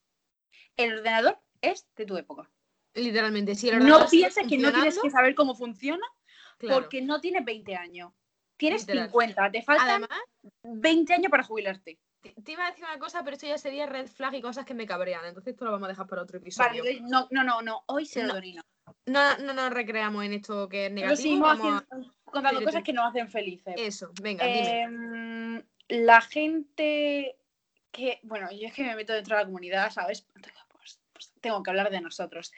el 0.77 0.99
ordenador 0.99 1.39
es 1.63 1.89
de 1.97 2.05
tu 2.05 2.19
época. 2.19 2.51
Literalmente, 2.94 3.55
si 3.55 3.69
el 3.69 3.87
No 3.87 4.06
pienses 4.09 4.47
que 4.47 4.59
no 4.59 4.73
tienes 4.73 4.99
que 5.00 5.11
saber 5.11 5.35
cómo 5.35 5.55
funciona 5.55 6.06
claro. 6.59 6.81
porque 6.83 7.00
no 7.03 7.21
tienes 7.21 7.44
20 7.44 7.75
años. 7.77 8.12
Tienes 8.56 8.83
Literal. 8.83 9.06
50, 9.09 9.50
te 9.50 9.62
faltan 9.62 9.89
Además, 9.89 10.21
20 10.62 11.15
años 11.15 11.31
para 11.31 11.43
jubilarte. 11.43 11.99
te, 12.21 12.35
te 12.43 12.53
iba 12.53 12.67
a 12.67 12.71
decir 12.71 12.85
una 12.85 12.99
cosa, 12.99 13.25
pero 13.25 13.35
esto 13.35 13.47
ya 13.49 13.59
sería 13.59 13.87
red 13.87 14.06
flag 14.06 14.35
y 14.35 14.43
cosas 14.43 14.65
que 14.65 14.75
me 14.75 14.87
cabrean, 14.87 15.25
entonces 15.25 15.53
esto 15.55 15.65
lo 15.65 15.73
vamos 15.73 15.87
a 15.87 15.89
dejar 15.93 16.06
para 16.06 16.23
otro 16.23 16.39
episodio. 16.39 16.83
Vale, 16.85 17.00
no, 17.00 17.27
no, 17.31 17.43
no, 17.43 17.62
no, 17.62 17.83
hoy 17.87 18.06
se 18.06 18.23
No. 18.23 18.35
no. 18.35 18.62
No, 19.06 19.39
no 19.39 19.53
nos 19.55 19.71
recreamos 19.73 20.25
en 20.25 20.35
esto 20.35 20.69
que 20.69 20.87
es 20.87 20.93
negativo. 20.93 21.17
seguimos 21.17 21.59
vamos 21.59 21.67
a- 21.73 21.79
haciendo- 21.87 22.15
contando 22.25 22.62
cosas 22.65 22.83
que 22.85 22.93
nos 22.93 23.09
hacen 23.09 23.29
felices. 23.29 23.75
Eso, 23.77 24.12
venga, 24.21 24.44
dime. 24.47 24.83
Em, 24.83 25.62
la 25.89 26.21
gente 26.21 27.37
que, 27.91 28.21
bueno, 28.23 28.49
yo 28.53 28.69
es 28.69 28.73
que 28.75 28.85
me 28.85 28.94
meto 28.94 29.12
dentro 29.12 29.37
de 29.37 29.43
la 29.43 29.47
comunidad, 29.47 29.91
¿sabes? 29.91 30.25
Pues, 30.71 31.00
tengo 31.41 31.62
que 31.62 31.71
hablar 31.71 31.91
de 31.91 32.01
nosotros. 32.01 32.53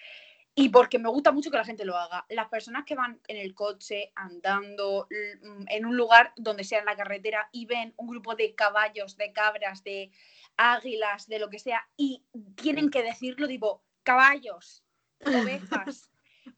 Y 0.56 0.68
porque 0.68 1.00
me 1.00 1.08
gusta 1.08 1.32
mucho 1.32 1.50
que 1.50 1.56
la 1.56 1.64
gente 1.64 1.84
lo 1.84 1.96
haga. 1.96 2.24
Las 2.28 2.48
personas 2.48 2.84
que 2.84 2.94
van 2.94 3.20
en 3.26 3.36
el 3.36 3.54
coche, 3.54 4.12
andando, 4.14 5.08
mm, 5.10 5.64
en 5.68 5.86
un 5.86 5.96
lugar 5.96 6.32
donde 6.36 6.62
sea 6.62 6.78
en 6.78 6.84
la 6.84 6.96
carretera 6.96 7.48
y 7.50 7.66
ven 7.66 7.92
un 7.96 8.06
grupo 8.06 8.36
de 8.36 8.54
caballos, 8.54 9.16
de 9.16 9.32
cabras, 9.32 9.82
de 9.82 10.12
águilas, 10.56 11.26
de 11.26 11.40
lo 11.40 11.50
que 11.50 11.58
sea, 11.58 11.88
y 11.96 12.24
tienen 12.54 12.90
que 12.90 13.02
decirlo 13.02 13.48
tipo, 13.48 13.82
caballos, 14.04 14.84
ovejas, 15.80 16.10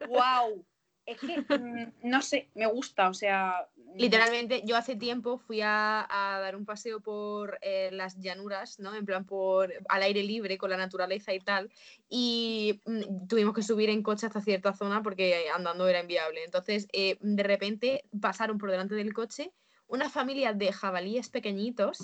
wow. 0.09 0.67
Es 1.07 1.19
que, 1.21 1.41
mm, 1.59 1.93
no 2.03 2.21
sé, 2.21 2.51
me 2.55 2.67
gusta, 2.67 3.09
o 3.09 3.15
sea... 3.15 3.69
mm, 3.77 3.97
Literalmente, 3.97 4.63
yo 4.65 4.77
hace 4.77 4.97
tiempo 4.97 5.39
fui 5.39 5.61
a, 5.63 6.05
a 6.11 6.41
dar 6.41 6.57
un 6.57 6.67
paseo 6.67 7.01
por 7.01 7.59
eh, 7.63 7.91
las 7.93 8.19
llanuras, 8.21 8.81
¿no? 8.81 8.93
En 8.95 9.07
plan, 9.07 9.25
por 9.25 9.73
al 9.89 10.03
aire 10.03 10.25
libre, 10.25 10.59
con 10.59 10.69
la 10.71 10.77
naturaleza 10.77 11.33
y 11.33 11.39
tal. 11.39 11.71
Y 12.09 12.81
mm, 12.85 13.29
tuvimos 13.29 13.55
que 13.55 13.63
subir 13.63 13.89
en 13.89 14.03
coche 14.03 14.27
hasta 14.27 14.41
cierta 14.41 14.75
zona 14.75 15.03
porque 15.03 15.47
andando 15.55 15.87
era 15.89 16.01
inviable. 16.01 16.43
Entonces, 16.45 16.89
eh, 16.93 17.17
de 17.21 17.43
repente 17.45 18.05
pasaron 18.21 18.59
por 18.59 18.71
delante 18.71 18.97
del 18.97 19.15
coche 19.15 19.53
una 19.89 20.11
familia 20.11 20.53
de 20.53 20.73
jabalíes 20.73 21.29
pequeñitos. 21.29 22.01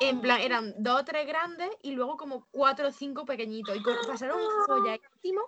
En 0.00 0.20
plan, 0.22 0.40
eran 0.40 0.72
dos 0.78 1.00
o 1.00 1.04
tres 1.04 1.26
grandes 1.26 1.68
y 1.82 1.90
luego 1.90 2.16
como 2.16 2.46
cuatro 2.52 2.88
o 2.88 2.92
cinco 2.92 3.24
pequeñitos. 3.26 3.76
Y 3.76 3.80
pasaron 4.06 4.38
folladísimo 4.66 5.42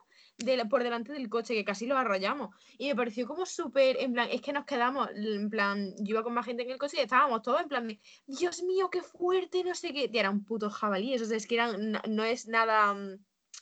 de 0.45 0.65
por 0.67 0.83
delante 0.83 1.13
del 1.13 1.29
coche, 1.29 1.55
que 1.55 1.65
casi 1.65 1.87
lo 1.87 1.97
arrollamos. 1.97 2.55
Y 2.79 2.89
me 2.89 2.97
pareció 2.97 3.27
como 3.27 3.47
súper, 3.47 3.97
en 3.99 4.13
plan, 4.13 4.29
es 4.31 4.41
que 4.41 4.53
nos 4.53 4.65
quedamos, 4.65 5.09
en 5.15 5.51
plan, 5.51 5.95
yo 5.99 6.15
iba 6.15 6.23
con 6.23 6.35
más 6.35 6.47
gente 6.47 6.63
en 6.63 6.71
el 6.71 6.79
coche 6.79 6.99
y 6.99 7.01
estábamos 7.01 7.43
todos 7.43 7.61
en 7.61 7.69
plan 7.69 7.89
de, 7.89 8.01
Dios 8.27 8.63
mío, 8.63 8.91
qué 8.91 9.03
fuerte, 9.03 9.65
no 9.65 9.75
sé 9.75 9.93
qué. 9.93 10.09
Tía, 10.09 10.21
eran 10.21 10.45
putos 10.45 10.75
jabalíes, 10.75 11.23
o 11.23 11.25
sea, 11.25 11.37
es 11.37 11.47
que 11.47 11.57
eran, 11.57 11.93
no, 11.93 12.01
no 12.09 12.25
es 12.25 12.47
nada 12.49 12.95
mm, 12.95 13.19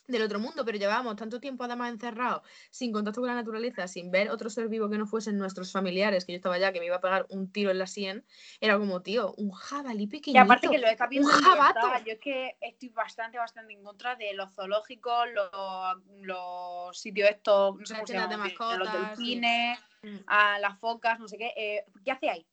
del 0.07 0.21
otro 0.23 0.39
mundo, 0.39 0.65
pero 0.65 0.77
llevábamos 0.77 1.15
tanto 1.15 1.39
tiempo 1.39 1.63
además 1.63 1.91
encerrados, 1.91 2.41
sin 2.69 2.91
contacto 2.91 3.21
con 3.21 3.29
la 3.29 3.35
naturaleza, 3.35 3.87
sin 3.87 4.11
ver 4.11 4.29
otro 4.29 4.49
ser 4.49 4.67
vivo 4.67 4.89
que 4.89 4.97
no 4.97 5.05
fuesen 5.05 5.37
nuestros 5.37 5.71
familiares, 5.71 6.25
que 6.25 6.33
yo 6.33 6.37
estaba 6.37 6.57
ya, 6.57 6.71
que 6.73 6.79
me 6.79 6.85
iba 6.87 6.95
a 6.97 7.01
pegar 7.01 7.25
un 7.29 7.51
tiro 7.51 7.71
en 7.71 7.77
la 7.79 7.87
sien, 7.87 8.25
era 8.59 8.77
como, 8.77 9.01
tío, 9.01 9.33
un 9.37 9.51
jabalí 9.51 10.03
Y 10.03 10.07
pequeñito. 10.07 10.43
aparte 10.43 10.69
que 10.69 10.77
lo 10.79 10.87
viendo 11.09 11.29
un 11.29 11.41
jabato. 11.43 11.79
Yo 12.05 12.13
es 12.13 12.19
que 12.19 12.57
estoy 12.61 12.89
bastante, 12.89 13.37
bastante 13.37 13.73
en 13.73 13.83
contra 13.83 14.15
de 14.15 14.33
los 14.33 14.53
zoológicos, 14.53 15.27
los, 15.33 15.97
los 16.21 16.97
sitios 16.97 17.29
estos, 17.29 17.77
no 17.77 17.85
sé 17.85 17.93
cómo 17.93 18.07
se 18.07 18.13
de 18.13 18.19
llaman, 18.19 18.47
de- 18.47 18.65
de 18.65 18.77
los 18.77 18.89
sí. 18.89 18.97
delfines, 18.97 19.79
Mm, 20.03 20.17
a 20.25 20.57
las 20.59 20.79
focas, 20.79 21.19
no 21.19 21.27
sé 21.27 21.37
qué. 21.37 21.53
eh, 21.55 21.85
¿Qué 22.03 22.11
hace 22.11 22.29
ahí? 22.29 22.47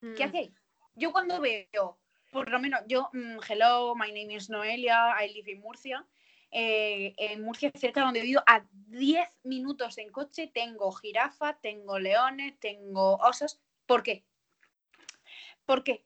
¿Qué 0.00 0.24
mm. 0.24 0.28
hace 0.28 0.38
ahí? 0.38 0.54
Yo 0.94 1.12
cuando 1.12 1.38
veo, 1.40 1.98
por 2.30 2.50
lo 2.50 2.58
menos 2.58 2.80
yo, 2.86 3.10
mm, 3.12 3.38
hello, 3.46 3.94
my 3.94 4.08
name 4.10 4.34
is 4.34 4.48
Noelia, 4.48 5.14
I 5.22 5.28
live 5.34 5.50
in 5.50 5.60
Murcia, 5.60 6.06
eh, 6.52 7.14
en 7.16 7.42
Murcia, 7.42 7.70
cerca 7.74 8.00
de 8.00 8.04
donde 8.06 8.20
vivo, 8.22 8.42
a 8.46 8.64
10 8.88 9.26
minutos 9.42 9.98
en 9.98 10.10
coche, 10.12 10.50
tengo 10.52 10.92
jirafa, 10.92 11.58
tengo 11.60 11.98
leones, 11.98 12.58
tengo 12.60 13.16
osos. 13.16 13.60
¿Por 13.86 14.02
qué? 14.02 14.24
¿Por 15.64 15.82
qué? 15.82 16.04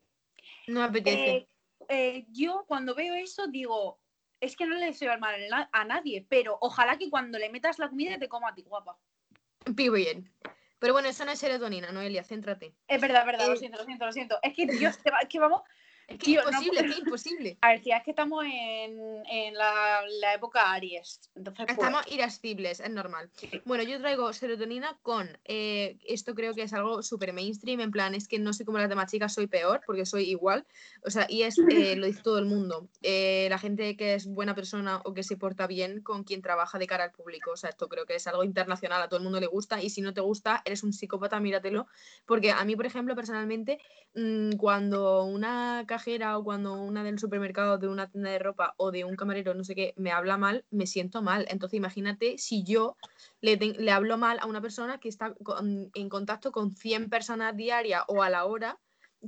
No 0.69 0.83
apetece. 0.83 1.37
Eh, 1.37 1.49
eh, 1.89 2.27
yo 2.31 2.65
cuando 2.69 2.95
veo 2.95 3.15
eso 3.15 3.47
digo, 3.49 4.01
es 4.41 4.57
que 4.57 4.67
no 4.67 4.77
le 4.77 4.87
deseo 4.87 5.13
el 5.13 5.19
mal 5.21 5.35
a 5.35 5.49
na- 5.49 5.71
a 5.73 5.85
nadie, 5.85 6.25
pero 6.29 6.59
ojalá 6.61 6.99
que 6.99 7.11
cuando 7.11 7.39
le 7.39 7.51
metas 7.51 7.79
la 7.79 7.89
comida 7.89 8.19
te 8.19 8.29
coma 8.29 8.49
a 8.51 8.55
ti, 8.55 8.63
guapa. 8.63 8.99
Period. 9.77 10.25
Pero 10.79 10.93
bueno, 10.93 11.09
eso 11.09 11.25
no 11.25 11.33
es 11.33 11.39
serotonina, 11.39 11.91
Noelia, 11.91 12.23
céntrate. 12.23 12.75
Es 12.87 13.01
verdad, 13.01 13.23
es 13.23 13.27
verdad, 13.27 13.49
lo 13.49 13.57
siento, 13.57 13.79
lo 13.79 13.85
siento, 13.85 14.07
lo 14.07 14.13
siento. 14.13 14.39
Es 14.43 14.55
que 14.55 14.67
Dios, 14.67 14.99
te 15.03 15.11
va- 15.11 15.21
es 15.21 15.29
que 15.29 15.39
vamos, 15.41 15.63
Es 16.09 16.19
que 16.21 16.27
Tío, 16.27 16.41
es 16.41 16.45
no 16.47 16.51
imposible, 16.63 16.71
puedo- 16.71 16.87
es 16.87 16.95
que 16.95 17.01
es 17.01 17.07
imposible. 17.07 17.59
a 17.63 17.69
ver, 17.69 17.83
tía, 17.83 17.97
es 17.97 18.05
que 18.05 18.11
estamos 18.13 18.45
en, 18.45 19.27
en 19.29 19.55
la, 19.55 20.03
la 20.21 20.35
época 20.35 20.71
Aries. 20.73 21.21
Entonces, 21.35 21.67
pues, 21.67 21.77
Estamos 21.79 22.07
irascibles, 22.13 22.79
es 22.79 22.91
normal. 22.91 23.29
Bueno, 23.65 23.83
yo 23.83 23.99
traigo 23.99 24.33
serotonina 24.33 24.97
con. 25.03 25.37
eh, 25.45 25.99
esto 26.07 26.37
creo 26.37 26.55
que 26.55 26.63
es 26.63 26.73
algo 26.73 27.03
súper 27.03 27.33
mainstream. 27.33 27.81
En 27.81 27.91
plan, 27.91 28.15
es 28.15 28.29
que 28.29 28.39
no 28.39 28.53
soy 28.53 28.65
como 28.65 28.79
las 28.79 28.89
demás 28.89 29.11
chicas, 29.11 29.35
soy 29.35 29.49
peor, 29.49 29.81
porque 29.85 30.07
soy 30.07 30.31
igual. 30.31 30.65
O 31.05 31.11
sea, 31.11 31.27
y 31.29 31.43
es. 31.43 31.59
eh, 31.71 31.97
lo 31.97 32.07
dice 32.07 32.23
todo 32.23 32.39
el 32.39 32.47
mundo. 32.47 32.89
eh, 33.03 33.49
la 33.51 33.59
gente 33.59 33.97
que 33.97 34.15
es 34.15 34.27
buena 34.27 34.55
persona 34.55 35.01
o 35.05 35.13
que 35.13 35.25
se 35.25 35.37
porta 35.37 35.67
bien 35.67 36.03
con 36.03 36.23
quien 36.23 36.41
trabaja 36.41 36.79
de 36.79 36.87
cara 36.87 37.03
al 37.03 37.11
público. 37.13 37.51
O 37.51 37.57
sea, 37.57 37.71
esto 37.71 37.89
creo 37.89 38.07
que 38.07 38.15
es 38.15 38.27
algo 38.29 38.45
internacional, 38.45 39.03
a 39.03 39.09
todo 39.09 39.19
el 39.19 39.25
mundo 39.25 39.41
le 39.41 39.47
gusta. 39.49 39.83
Y 39.83 39.91
si 39.91 40.03
no 40.03 40.15
te 40.15 40.21
gusta, 40.21 40.63
eres 40.65 40.85
un 40.85 40.93
psicópata, 40.93 41.41
míratelo. 41.41 41.89
Porque 42.27 42.53
a 42.53 42.65
mí, 42.65 42.77
por 42.77 42.87
ejemplo, 42.87 43.17
personalmente, 43.17 43.81
mm, 44.15 44.53
cuando 44.53 45.25
una 45.25 45.85
o 46.37 46.45
cuando 46.45 46.75
una 46.75 47.03
del 47.05 47.19
supermercado, 47.19 47.79
de 47.79 47.89
una 47.89 48.09
tienda 48.09 48.31
de 48.31 48.39
ropa 48.39 48.75
o 48.77 48.91
de 48.91 49.05
un 49.05 49.17
camarero, 49.17 49.55
no 49.55 49.65
sé 49.65 49.75
qué, 49.75 49.95
me 49.97 50.13
habla 50.13 50.37
mal, 50.37 50.65
me 50.71 50.87
siento 50.87 51.23
mal. 51.23 51.47
Entonces 51.49 51.77
imagínate 51.77 52.39
si 52.39 52.65
yo 52.65 52.97
le, 53.41 53.59
hablo 53.91 54.19
mal 54.19 54.39
a 54.41 54.47
una 54.47 54.61
persona 54.61 54.99
que 54.99 55.09
está 55.09 55.35
en 55.95 56.09
contacto 56.09 56.53
con 56.53 56.73
100 56.73 57.09
personas 57.11 57.57
diarias 57.57 58.03
o 58.09 58.23
a 58.23 58.31
la 58.31 58.45
hora 58.45 58.79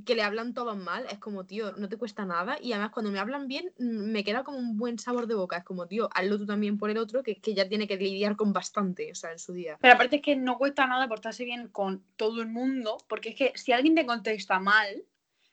que 0.05 0.15
le 0.15 0.23
hablan 0.23 0.53
todos 0.53 0.77
mal, 0.77 1.05
es 1.09 1.19
como, 1.19 1.45
tío, 1.45 1.73
no 1.73 1.89
te 1.89 1.97
cuesta 1.97 2.25
nada 2.25 2.57
y 2.61 2.73
además 2.73 2.91
cuando 2.91 3.11
me 3.11 3.19
hablan 3.19 3.47
bien 3.47 3.73
mm, 3.79 4.11
me 4.11 4.23
queda 4.23 4.43
como 4.43 4.57
un 4.57 4.77
buen 4.77 4.99
sabor 4.99 5.27
de 5.27 5.35
boca, 5.35 5.57
es 5.57 5.63
como, 5.63 5.87
tío, 5.87 6.09
hazlo 6.13 6.37
tú 6.37 6.45
también 6.45 6.77
por 6.77 6.89
el 6.89 6.97
otro 6.97 7.23
que, 7.23 7.39
que 7.39 7.53
ya 7.53 7.67
tiene 7.67 7.87
que 7.87 7.97
lidiar 7.97 8.35
con 8.35 8.53
bastante, 8.53 9.11
o 9.11 9.15
sea, 9.15 9.31
en 9.31 9.39
su 9.39 9.53
día. 9.53 9.77
Pero 9.81 9.93
aparte 9.93 10.17
es 10.17 10.21
que 10.21 10.35
no 10.35 10.57
cuesta 10.57 10.87
nada 10.87 11.07
portarse 11.07 11.43
bien 11.43 11.67
con 11.67 12.03
todo 12.15 12.41
el 12.41 12.47
mundo, 12.47 12.97
porque 13.07 13.29
es 13.29 13.35
que 13.35 13.53
si 13.55 13.71
alguien 13.71 13.95
te 13.95 14.05
contesta 14.05 14.59
mal, 14.59 15.03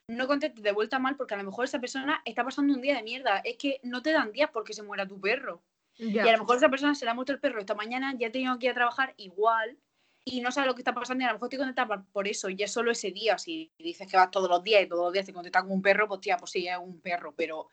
no 0.07 0.27
contestes 0.27 0.63
de 0.63 0.71
vuelta 0.71 0.99
mal 0.99 1.15
porque 1.15 1.33
a 1.33 1.37
lo 1.37 1.43
mejor 1.43 1.65
esa 1.65 1.79
persona 1.79 2.21
está 2.25 2.43
pasando 2.43 2.73
un 2.73 2.81
día 2.81 2.95
de 2.95 3.03
mierda. 3.03 3.39
Es 3.39 3.57
que 3.57 3.79
no 3.83 4.01
te 4.01 4.11
dan 4.11 4.31
días 4.31 4.49
porque 4.53 4.73
se 4.73 4.83
muera 4.83 5.07
tu 5.07 5.19
perro. 5.19 5.61
Ya. 5.97 6.25
Y 6.25 6.29
a 6.29 6.33
lo 6.33 6.39
mejor 6.39 6.57
esa 6.57 6.69
persona 6.69 6.95
se 6.95 7.05
le 7.05 7.11
ha 7.11 7.13
muerto 7.13 7.33
el 7.33 7.39
perro 7.39 7.59
esta 7.59 7.75
mañana, 7.75 8.13
ya 8.17 8.27
ha 8.27 8.31
tenido 8.31 8.57
que 8.59 8.67
ir 8.67 8.71
a 8.71 8.75
trabajar 8.75 9.13
igual 9.17 9.77
y 10.23 10.41
no 10.41 10.51
sabe 10.51 10.67
lo 10.67 10.75
que 10.75 10.81
está 10.81 10.93
pasando 10.93 11.23
y 11.23 11.25
a 11.25 11.29
lo 11.29 11.33
mejor 11.35 11.49
te 11.49 11.57
contesta 11.57 11.87
por- 11.87 12.27
eso 12.27 12.49
y 12.49 12.61
es 12.61 12.71
solo 12.71 12.91
ese 12.91 13.11
día. 13.11 13.37
Si 13.37 13.71
dices 13.79 14.07
que 14.07 14.17
vas 14.17 14.29
todos 14.29 14.49
los 14.49 14.63
días 14.63 14.83
y 14.83 14.87
todos 14.87 15.05
los 15.05 15.13
días 15.13 15.25
te 15.25 15.33
contesta 15.33 15.61
como 15.61 15.73
un 15.73 15.81
perro, 15.81 16.07
pues 16.07 16.21
tía, 16.21 16.37
pues 16.37 16.51
sí, 16.51 16.67
es 16.67 16.77
un 16.77 17.01
perro, 17.01 17.33
pero... 17.35 17.69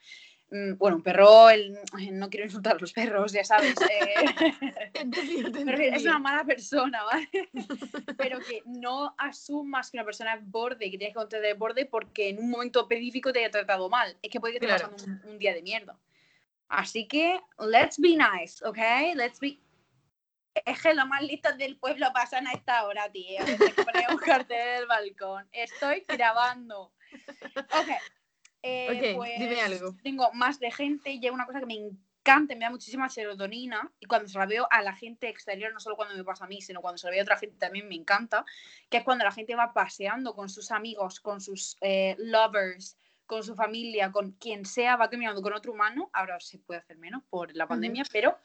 mm, 0.55 0.77
Bueno, 0.79 0.97
un 0.99 1.03
perro, 1.03 1.51
el- 1.51 1.79
no 2.13 2.31
quiero 2.31 2.47
insultar 2.47 2.77
a 2.77 2.79
los 2.79 2.93
perros, 2.93 3.33
ya 3.33 3.45
sabes. 3.45 3.75
eh, 3.91 4.25
te 4.93 5.65
refiero, 5.65 5.97
es 5.97 6.03
una 6.05 6.19
mala 6.19 6.45
persona, 6.45 7.03
¿vale? 7.05 7.29
Pero 8.19 8.39
que 8.41 8.63
no 8.67 9.15
asumas 9.19 9.91
que 9.91 9.97
una 9.97 10.05
persona 10.05 10.35
es 10.35 10.41
borde 10.51 10.91
que 10.91 10.99
tienes 10.99 11.09
que 11.09 11.15
contestar 11.15 11.43
de 11.43 11.55
borde 11.55 11.87
porque 11.87 12.29
en 12.31 12.39
un 12.39 12.51
momento 12.51 12.81
específico 12.83 13.33
te 13.33 13.41
haya 13.41 13.51
tratado 13.51 13.89
mal. 13.91 14.17
Es 14.23 14.31
que 14.31 14.41
puede 14.41 14.53
que 14.55 14.57
esté 14.65 14.67
Claro. 14.69 14.91
pasando 14.93 15.23
un, 15.25 15.31
un 15.33 15.39
día 15.39 15.53
de 15.55 15.63
mierda. 15.63 15.99
Así 16.69 17.07
que, 17.07 17.41
let's 17.59 17.99
be 17.99 18.17
nice, 18.17 18.65
¿ok? 18.67 18.79
Let's 19.15 19.39
be... 19.41 19.59
Es 20.65 20.81
que 20.81 20.95
los 20.95 21.07
más 21.09 21.21
listos 21.23 21.59
del 21.59 21.77
pueblo 21.77 22.07
pasan 22.15 22.47
a 22.47 22.53
esta 22.53 22.85
hora, 22.87 23.11
tío. 23.11 23.45
Que 23.45 23.83
poner 23.83 24.07
un 24.11 24.17
cartel 24.19 24.79
del 24.79 24.87
balcón. 24.87 25.49
Estoy 25.53 26.05
grabando. 26.09 26.93
Ok. 27.57 27.89
Eh, 28.67 29.15
Ok, 29.15 29.29
dime 29.39 29.61
algo. 29.61 29.95
Tengo 30.03 30.33
más 30.33 30.59
de 30.59 30.71
gente 30.71 31.11
y 31.11 31.25
hay 31.25 31.31
una 31.31 31.45
cosa 31.45 31.61
que 31.61 31.67
me 31.67 31.75
encanta, 31.75 32.55
me 32.55 32.65
da 32.65 32.71
muchísima 32.71 33.11
serotonina 33.11 33.93
y 34.01 34.07
cuando 34.07 34.27
se 34.27 34.39
la 34.39 34.47
veo 34.47 34.67
a 34.71 34.81
la 34.81 34.95
gente 34.95 35.29
exterior, 35.29 35.71
no 35.75 35.81
solo 35.81 35.97
cuando 35.97 36.17
me 36.17 36.25
pasa 36.25 36.47
a 36.47 36.49
mí, 36.49 36.63
sino 36.63 36.81
cuando 36.81 36.97
se 36.97 37.07
la 37.07 37.11
veo 37.11 37.21
a 37.21 37.25
otra 37.25 37.37
gente 37.37 37.59
también 37.59 37.87
me 37.87 37.95
encanta, 37.95 38.47
que 38.89 38.97
es 38.97 39.05
cuando 39.05 39.25
la 39.25 39.33
gente 39.33 39.55
va 39.55 39.75
paseando 39.75 40.35
con 40.35 40.49
sus 40.49 40.71
amigos, 40.71 41.21
con 41.21 41.43
sus 41.43 41.77
eh, 41.83 42.17
lovers, 42.19 42.97
con 43.27 43.43
su 43.43 43.55
familia, 43.55 44.11
con 44.11 44.33
quien 44.33 44.65
sea, 44.65 44.97
va 44.97 45.11
caminando 45.11 45.43
con 45.43 45.53
otro 45.53 45.73
humano, 45.73 46.09
ahora 46.15 46.41
se 46.41 46.59
puede 46.59 46.81
hacer 46.81 46.97
menos 46.97 47.23
por 47.29 47.55
la 47.55 47.67
pandemia, 47.67 48.05
pero 48.11 48.39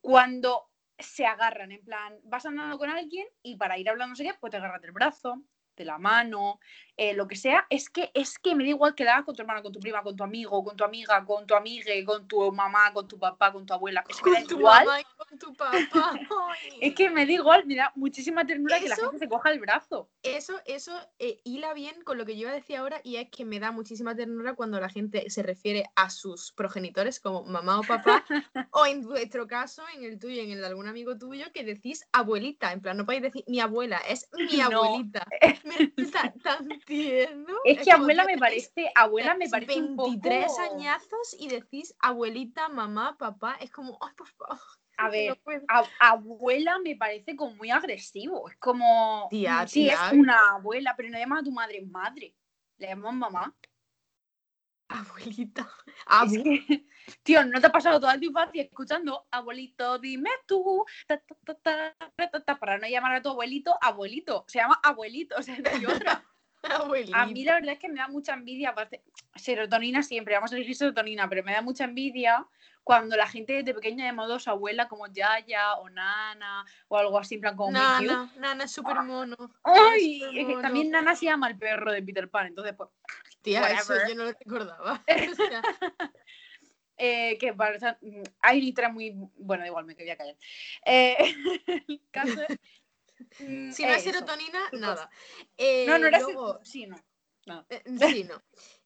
cuando 0.00 0.70
se 0.96 1.26
agarran, 1.26 1.72
en 1.72 1.84
plan, 1.84 2.16
vas 2.22 2.46
andando 2.46 2.78
con 2.78 2.90
alguien 2.90 3.26
y 3.42 3.56
para 3.56 3.76
ir 3.78 3.88
hablando 3.88 4.10
no 4.10 4.16
sé 4.16 4.22
qué, 4.22 4.34
pues 4.40 4.52
te 4.52 4.58
agarras 4.58 4.82
del 4.82 4.92
brazo, 4.92 5.42
de 5.76 5.84
la 5.84 5.98
mano, 5.98 6.60
eh, 6.96 7.12
lo 7.14 7.26
que 7.26 7.34
sea, 7.36 7.66
es 7.70 7.90
que 7.90 8.10
es 8.14 8.38
que 8.38 8.54
me 8.54 8.62
da 8.64 8.70
igual 8.70 8.94
que 8.94 9.02
la 9.04 9.14
hagas 9.14 9.24
con 9.24 9.34
tu 9.34 9.42
hermano, 9.42 9.62
con 9.62 9.72
tu 9.72 9.80
prima, 9.80 10.02
con 10.02 10.14
tu 10.16 10.22
amigo, 10.22 10.62
con 10.62 10.76
tu 10.76 10.84
amiga, 10.84 11.24
con 11.24 11.46
tu 11.46 11.54
amigue, 11.54 12.04
con 12.04 12.28
tu 12.28 12.52
mamá, 12.52 12.92
con 12.92 13.08
tu 13.08 13.18
papá, 13.18 13.52
con 13.52 13.66
tu 13.66 13.74
abuela, 13.74 14.04
es 14.08 14.20
que 14.20 14.30
me 14.30 14.36
da 14.36 14.40
Con 14.40 14.48
tu 14.48 14.58
igual. 14.58 14.84
mamá 14.84 15.00
y 15.00 15.04
con 15.16 15.38
tu 15.38 15.54
papá. 15.54 16.12
Es 16.80 16.94
que 16.94 17.08
me 17.10 17.26
da 17.26 17.32
igual, 17.32 17.66
me 17.66 17.76
da 17.76 17.92
muchísima 17.94 18.44
ternura 18.46 18.78
que 18.78 18.88
la 18.88 18.94
Eso- 18.94 19.04
gente 19.10 19.18
se 19.18 19.28
coja 19.28 19.50
el 19.50 19.58
brazo. 19.60 20.08
Eso, 20.22 20.60
eso 20.66 20.92
eh, 21.18 21.40
hila 21.44 21.72
bien 21.74 22.02
con 22.04 22.18
lo 22.18 22.24
que 22.26 22.34
yo 22.36 22.42
iba 22.42 22.50
a 22.50 22.54
decir 22.54 22.76
ahora 22.76 23.00
y 23.04 23.16
es 23.16 23.28
que 23.30 23.44
me 23.44 23.58
da 23.60 23.70
muchísima 23.72 24.14
ternura 24.14 24.54
cuando 24.54 24.80
la 24.80 24.88
gente 24.88 25.28
se 25.30 25.42
refiere 25.42 25.84
a 25.96 26.10
sus 26.10 26.52
progenitores 26.52 27.20
como 27.20 27.44
mamá 27.44 27.80
o 27.80 27.82
papá 27.82 28.24
o 28.70 28.86
en 28.86 29.02
vuestro 29.02 29.46
caso, 29.46 29.82
en 29.96 30.04
el 30.04 30.18
tuyo, 30.18 30.42
en 30.42 30.50
el 30.50 30.60
de 30.60 30.66
algún 30.66 30.86
amigo 30.88 31.16
tuyo, 31.18 31.46
que 31.52 31.64
decís 31.64 32.04
abuelita, 32.12 32.72
en 32.72 32.80
plan, 32.80 32.96
no 32.96 33.04
podéis 33.04 33.22
decir 33.24 33.44
mi 33.46 33.60
abuela, 33.60 33.98
es 34.08 34.28
mi 34.32 34.58
No. 34.58 34.82
abuelita. 34.84 35.26
Me 35.64 35.76
resulta 35.78 36.32
tan 36.42 36.68
tierno. 36.80 37.54
Es 37.64 37.82
que 37.82 37.90
abuela 37.90 38.24
me 38.24 38.36
parece, 38.38 38.92
abuela 38.94 39.34
me 39.34 39.48
parece 39.48 39.80
un 39.80 39.96
23 39.96 40.46
poco... 40.46 40.60
añazos 40.60 41.36
y 41.38 41.48
decís 41.48 41.96
abuelita, 42.00 42.68
mamá, 42.68 43.16
papá, 43.18 43.56
es 43.60 43.70
como, 43.70 43.98
ay, 44.00 44.12
por 44.14 44.28
favor. 44.28 44.58
A 44.96 45.08
ver, 45.08 45.30
no 45.30 45.36
puedo". 45.36 45.64
a- 45.68 45.88
abuela 45.98 46.78
me 46.78 46.94
parece 46.94 47.34
como 47.34 47.56
muy 47.56 47.70
agresivo. 47.70 48.48
Es 48.48 48.56
como. 48.58 49.26
Tía, 49.30 49.66
sí, 49.66 49.84
tía. 49.84 49.94
es 49.94 50.12
una 50.12 50.38
abuela, 50.50 50.94
pero 50.96 51.08
no 51.08 51.18
llamas 51.18 51.40
a 51.40 51.44
tu 51.44 51.50
madre 51.50 51.82
madre. 51.84 52.36
Le 52.76 52.86
llamas 52.86 53.14
mamá. 53.14 53.56
Abuelita. 54.98 55.68
Es 55.86 56.04
Abu. 56.06 56.42
que, 56.42 56.86
tío, 57.22 57.44
¿no 57.44 57.60
te 57.60 57.66
ha 57.66 57.72
pasado 57.72 57.98
toda 58.00 58.18
tu 58.18 58.24
infancia 58.26 58.62
escuchando 58.62 59.26
abuelito, 59.30 59.98
dime 59.98 60.30
tú? 60.46 60.84
ta, 61.06 61.18
ta, 61.18 61.34
ta, 61.44 61.54
ta, 61.62 62.10
ta, 62.16 62.30
ta, 62.30 62.40
ta", 62.40 62.58
para 62.58 62.78
no 62.78 62.86
llamar 62.86 63.14
a 63.14 63.22
tu 63.22 63.30
abuelito 63.30 63.74
abuelito. 63.80 64.44
Se 64.48 64.58
llama 64.58 64.80
abuelito, 64.82 65.36
o 65.38 65.42
sea, 65.42 65.56
no 65.56 65.88
otra. 65.94 66.24
abuelita. 66.62 67.20
A 67.20 67.26
mí 67.26 67.44
la 67.44 67.54
verdad 67.54 67.72
es 67.72 67.78
que 67.78 67.88
me 67.88 68.00
da 68.00 68.08
mucha 68.08 68.34
envidia, 68.34 68.70
aparte, 68.70 69.02
serotonina 69.34 70.02
siempre, 70.02 70.34
vamos 70.34 70.52
a 70.52 70.56
elegir 70.56 70.76
serotonina, 70.76 71.28
pero 71.28 71.42
me 71.42 71.52
da 71.52 71.62
mucha 71.62 71.84
envidia 71.84 72.46
cuando 72.84 73.16
la 73.16 73.26
gente 73.26 73.54
desde 73.54 73.74
pequeña 73.74 74.04
llama 74.04 74.26
a 74.32 74.38
su 74.38 74.50
abuela 74.50 74.86
como 74.86 75.06
Yaya 75.06 75.74
o 75.76 75.88
Nana 75.88 76.64
o 76.88 76.98
algo 76.98 77.18
así, 77.18 77.36
en 77.36 77.40
plan 77.40 77.56
como 77.56 77.72
muy 77.72 77.80
cute. 77.80 78.06
Nana, 78.06 78.32
Nana 78.36 78.64
es 78.64 78.72
súper 78.72 79.02
mono. 79.02 79.36
Ay, 79.64 80.22
es 80.38 80.46
que 80.46 80.56
también 80.60 80.90
Nana 80.90 81.16
se 81.16 81.24
llama 81.24 81.48
el 81.48 81.56
perro 81.56 81.90
de 81.90 82.02
Peter 82.02 82.28
Pan, 82.28 82.48
entonces 82.48 82.74
pues, 82.76 82.90
Tía, 83.44 83.60
eso 83.72 83.92
whatever. 83.92 84.08
yo 84.08 84.14
no 84.16 84.24
lo 84.24 84.32
recordaba. 84.32 85.04
O 85.30 85.34
sea, 85.34 85.62
eh, 86.96 87.36
que 87.38 87.54
hay 88.40 88.58
historia 88.58 88.88
muy, 88.88 89.12
bueno, 89.36 89.62
da 89.62 89.66
igual, 89.68 89.84
me 89.84 89.94
quería 89.96 90.16
callar. 90.16 90.36
Eh, 90.86 91.16
el 91.88 92.00
caso 92.10 92.40
es, 92.48 92.58
mm, 93.40 93.72
si 93.72 93.82
no 93.84 93.88
es 93.90 94.06
eso. 94.06 94.12
serotonina, 94.12 94.60
nada. 94.72 95.10
Eh, 95.58 95.84
No, 95.86 95.98
no 95.98 96.06
era 96.06 96.20
luego, 96.20 96.60
sí, 96.64 96.86
no. 96.86 96.96
eh, 97.68 97.82
sí, 97.98 98.24
no. 98.24 98.42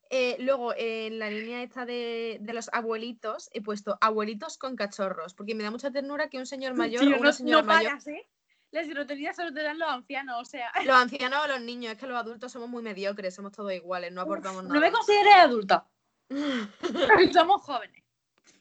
Eh, 0.09 0.37
luego, 0.39 0.73
en 0.75 1.19
la 1.19 1.29
línea 1.29 1.61
esta 1.61 1.85
de, 1.85 2.39
de 2.41 2.53
los 2.53 2.69
abuelitos, 2.73 3.47
he 3.53 3.61
puesto 3.61 3.95
abuelitos 4.01 4.57
con 4.57 4.75
cachorros, 4.75 5.35
porque 5.35 5.53
me 5.53 5.63
da 5.63 5.69
mucha 5.69 5.91
ternura 5.91 6.29
que 6.29 6.39
un 6.39 6.47
señor 6.47 6.73
mayor 6.73 7.03
Tío, 7.05 7.15
o 7.15 7.19
una 7.19 7.29
no, 7.29 7.33
señora 7.33 7.61
no 7.61 7.67
mayor, 7.67 7.91
paras, 7.91 8.07
¿eh? 8.07 8.27
La 8.71 8.83
serotonina 8.83 9.33
solo 9.33 9.51
te 9.53 9.63
dan 9.63 9.79
los 9.79 9.89
ancianos, 9.89 10.35
o 10.41 10.45
sea, 10.45 10.71
los 10.85 10.95
ancianos 10.95 11.43
o 11.43 11.47
los 11.47 11.61
niños, 11.61 11.93
es 11.93 11.97
que 11.97 12.05
los 12.05 12.17
adultos 12.17 12.51
somos 12.51 12.69
muy 12.69 12.83
mediocres, 12.83 13.33
somos 13.33 13.51
todos 13.51 13.73
iguales, 13.73 14.11
no 14.11 14.21
aportamos 14.21 14.63
no 14.63 14.69
me 14.69 14.79
nada. 14.79 14.91
consideres 14.91 15.35
adulta, 15.35 15.87
somos 17.33 17.61
jóvenes. 17.63 18.03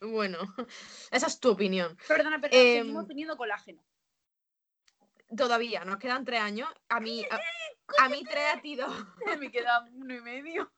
bueno, 0.00 0.38
esa 1.10 1.26
es 1.26 1.38
tu 1.40 1.50
opinión. 1.50 1.96
Perdona, 2.08 2.40
pero 2.40 2.54
Em, 2.54 2.80
seguimos 2.82 3.06
teniendo 3.06 3.36
colágeno. 3.36 3.84
Todavía, 5.36 5.84
nos 5.84 5.98
quedan 5.98 6.24
tres 6.24 6.40
años. 6.40 6.70
A 6.88 7.00
mí, 7.00 7.22
a, 7.30 7.38
a 8.04 8.08
mí 8.08 8.24
tres 8.24 8.44
a 8.54 8.60
ti 8.62 8.76
dos. 8.76 8.90
me 9.38 9.50
queda 9.50 9.86
uno 9.92 10.14
y 10.14 10.20
medio. 10.22 10.72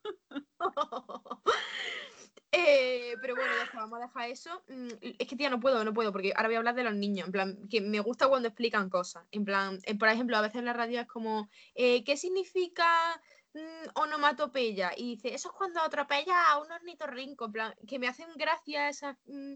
Eh, 2.53 3.15
pero 3.21 3.37
bueno, 3.37 3.51
ya 3.57 3.65
está, 3.65 3.79
vamos 3.79 4.01
a 4.01 4.07
dejar 4.07 4.31
eso. 4.31 4.63
Mm, 4.69 4.89
Es 5.19 5.29
que, 5.29 5.37
tía, 5.37 5.51
no 5.51 5.61
puedo, 5.61 5.85
no 5.85 5.95
puedo, 5.95 6.13
porque 6.13 6.33
ahora 6.35 6.49
voy 6.49 6.57
a 6.57 6.59
hablar 6.59 6.75
de 6.75 6.85
los 6.85 6.95
niños. 6.95 7.27
En 7.27 7.33
plan, 7.33 7.69
que 7.69 7.81
me 7.81 8.01
gusta 8.01 8.29
cuando 8.29 8.49
explican 8.49 8.91
cosas. 8.91 9.25
En 9.31 9.45
plan, 9.45 9.79
eh, 9.85 9.97
por 9.97 10.09
ejemplo, 10.09 10.37
a 10.37 10.41
veces 10.41 10.57
en 10.57 10.65
la 10.65 10.73
radio 10.73 11.01
es 11.01 11.07
como, 11.07 11.49
eh, 11.75 12.03
¿qué 12.03 12.17
significa 12.17 13.21
mm, 13.55 13.91
onomatopeya 13.95 14.93
y 14.97 15.15
dice, 15.17 15.35
eso 15.35 15.51
es 15.51 15.55
cuando 15.55 15.81
atropella 15.81 16.51
a 16.51 16.59
un 16.59 16.71
ornitorrinco, 16.73 17.47
en 17.47 17.53
plan, 17.53 17.75
que 17.87 17.99
me 17.99 18.09
hacen 18.09 18.29
gracia 18.35 18.89
esas 18.89 19.17
mm, 19.27 19.55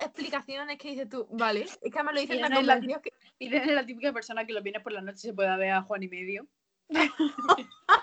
explicaciones 0.00 0.78
que 0.78 0.90
dices 0.90 1.08
tú, 1.08 1.26
vale, 1.30 1.62
es 1.62 1.78
que 1.78 1.90
además 1.94 2.14
lo 2.14 2.20
dicen 2.20 2.36
es 2.44 2.50
la 2.50 2.56
convencidos 2.56 3.02
que... 3.02 3.12
Y 3.38 3.54
eres 3.54 3.66
la 3.68 3.84
típica 3.84 4.12
persona 4.12 4.46
que 4.46 4.52
los 4.52 4.62
viernes 4.62 4.82
por 4.82 4.92
la 4.92 5.00
noche 5.02 5.18
se 5.18 5.34
puede 5.34 5.54
ver 5.56 5.72
a 5.72 5.82
Juan 5.82 6.02
y 6.02 6.08
medio. 6.08 6.46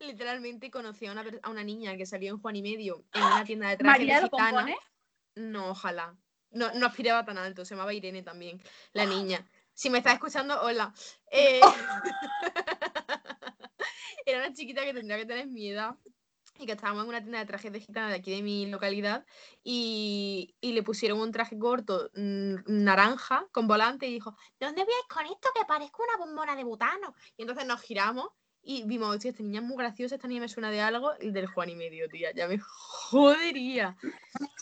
Literalmente 0.00 0.70
conocí 0.70 1.06
a 1.06 1.12
una, 1.12 1.24
a 1.42 1.50
una 1.50 1.64
niña 1.64 1.96
que 1.96 2.06
salió 2.06 2.32
en 2.32 2.40
Juan 2.40 2.56
y 2.56 2.62
Medio 2.62 3.04
en 3.12 3.22
una 3.22 3.44
tienda 3.44 3.68
de 3.70 3.76
trajes 3.76 4.22
de 4.22 4.30
compone. 4.30 4.76
No, 5.34 5.70
ojalá. 5.70 6.16
No, 6.50 6.72
no 6.74 6.86
aspiraba 6.86 7.24
tan 7.24 7.38
alto, 7.38 7.64
se 7.64 7.74
llamaba 7.74 7.92
Irene 7.92 8.22
también, 8.22 8.62
la 8.92 9.04
niña. 9.04 9.44
Si 9.74 9.90
me 9.90 9.98
estás 9.98 10.14
escuchando, 10.14 10.60
hola. 10.62 10.94
Eh, 11.30 11.60
Era 14.26 14.38
una 14.38 14.52
chiquita 14.52 14.84
que 14.84 14.94
tendría 14.94 15.18
que 15.18 15.26
tener 15.26 15.46
mi 15.46 15.70
edad 15.70 15.96
y 16.58 16.66
que 16.66 16.72
estábamos 16.72 17.04
en 17.04 17.10
una 17.10 17.20
tienda 17.20 17.38
de 17.38 17.46
trajes 17.46 17.72
de 17.72 17.80
gitana 17.80 18.08
de 18.08 18.16
aquí 18.16 18.34
de 18.34 18.42
mi 18.42 18.66
localidad 18.66 19.24
y, 19.62 20.56
y 20.60 20.72
le 20.72 20.82
pusieron 20.82 21.20
un 21.20 21.30
traje 21.30 21.58
corto 21.58 22.10
mm, 22.14 22.56
naranja 22.66 23.46
con 23.52 23.68
volante 23.68 24.06
y 24.06 24.14
dijo, 24.14 24.36
¿dónde 24.58 24.84
vais 24.84 25.06
con 25.08 25.24
esto 25.26 25.50
que 25.54 25.64
parezco 25.66 26.02
una 26.02 26.16
bombona 26.16 26.56
de 26.56 26.64
butano? 26.64 27.14
Y 27.36 27.42
entonces 27.42 27.66
nos 27.66 27.80
giramos 27.80 28.28
y 28.62 28.82
vimos, 28.84 29.14
hostia, 29.14 29.30
esta 29.30 29.42
niña 29.42 29.60
es 29.60 29.66
muy 29.66 29.76
graciosa, 29.76 30.14
esta 30.16 30.28
niña 30.28 30.40
me 30.42 30.48
suena 30.48 30.70
de 30.70 30.80
algo, 30.80 31.12
y 31.20 31.30
del 31.30 31.46
Juan 31.46 31.70
y 31.70 31.74
medio, 31.74 32.08
tía, 32.08 32.30
ya 32.34 32.46
me 32.48 32.58
jodería. 32.58 33.96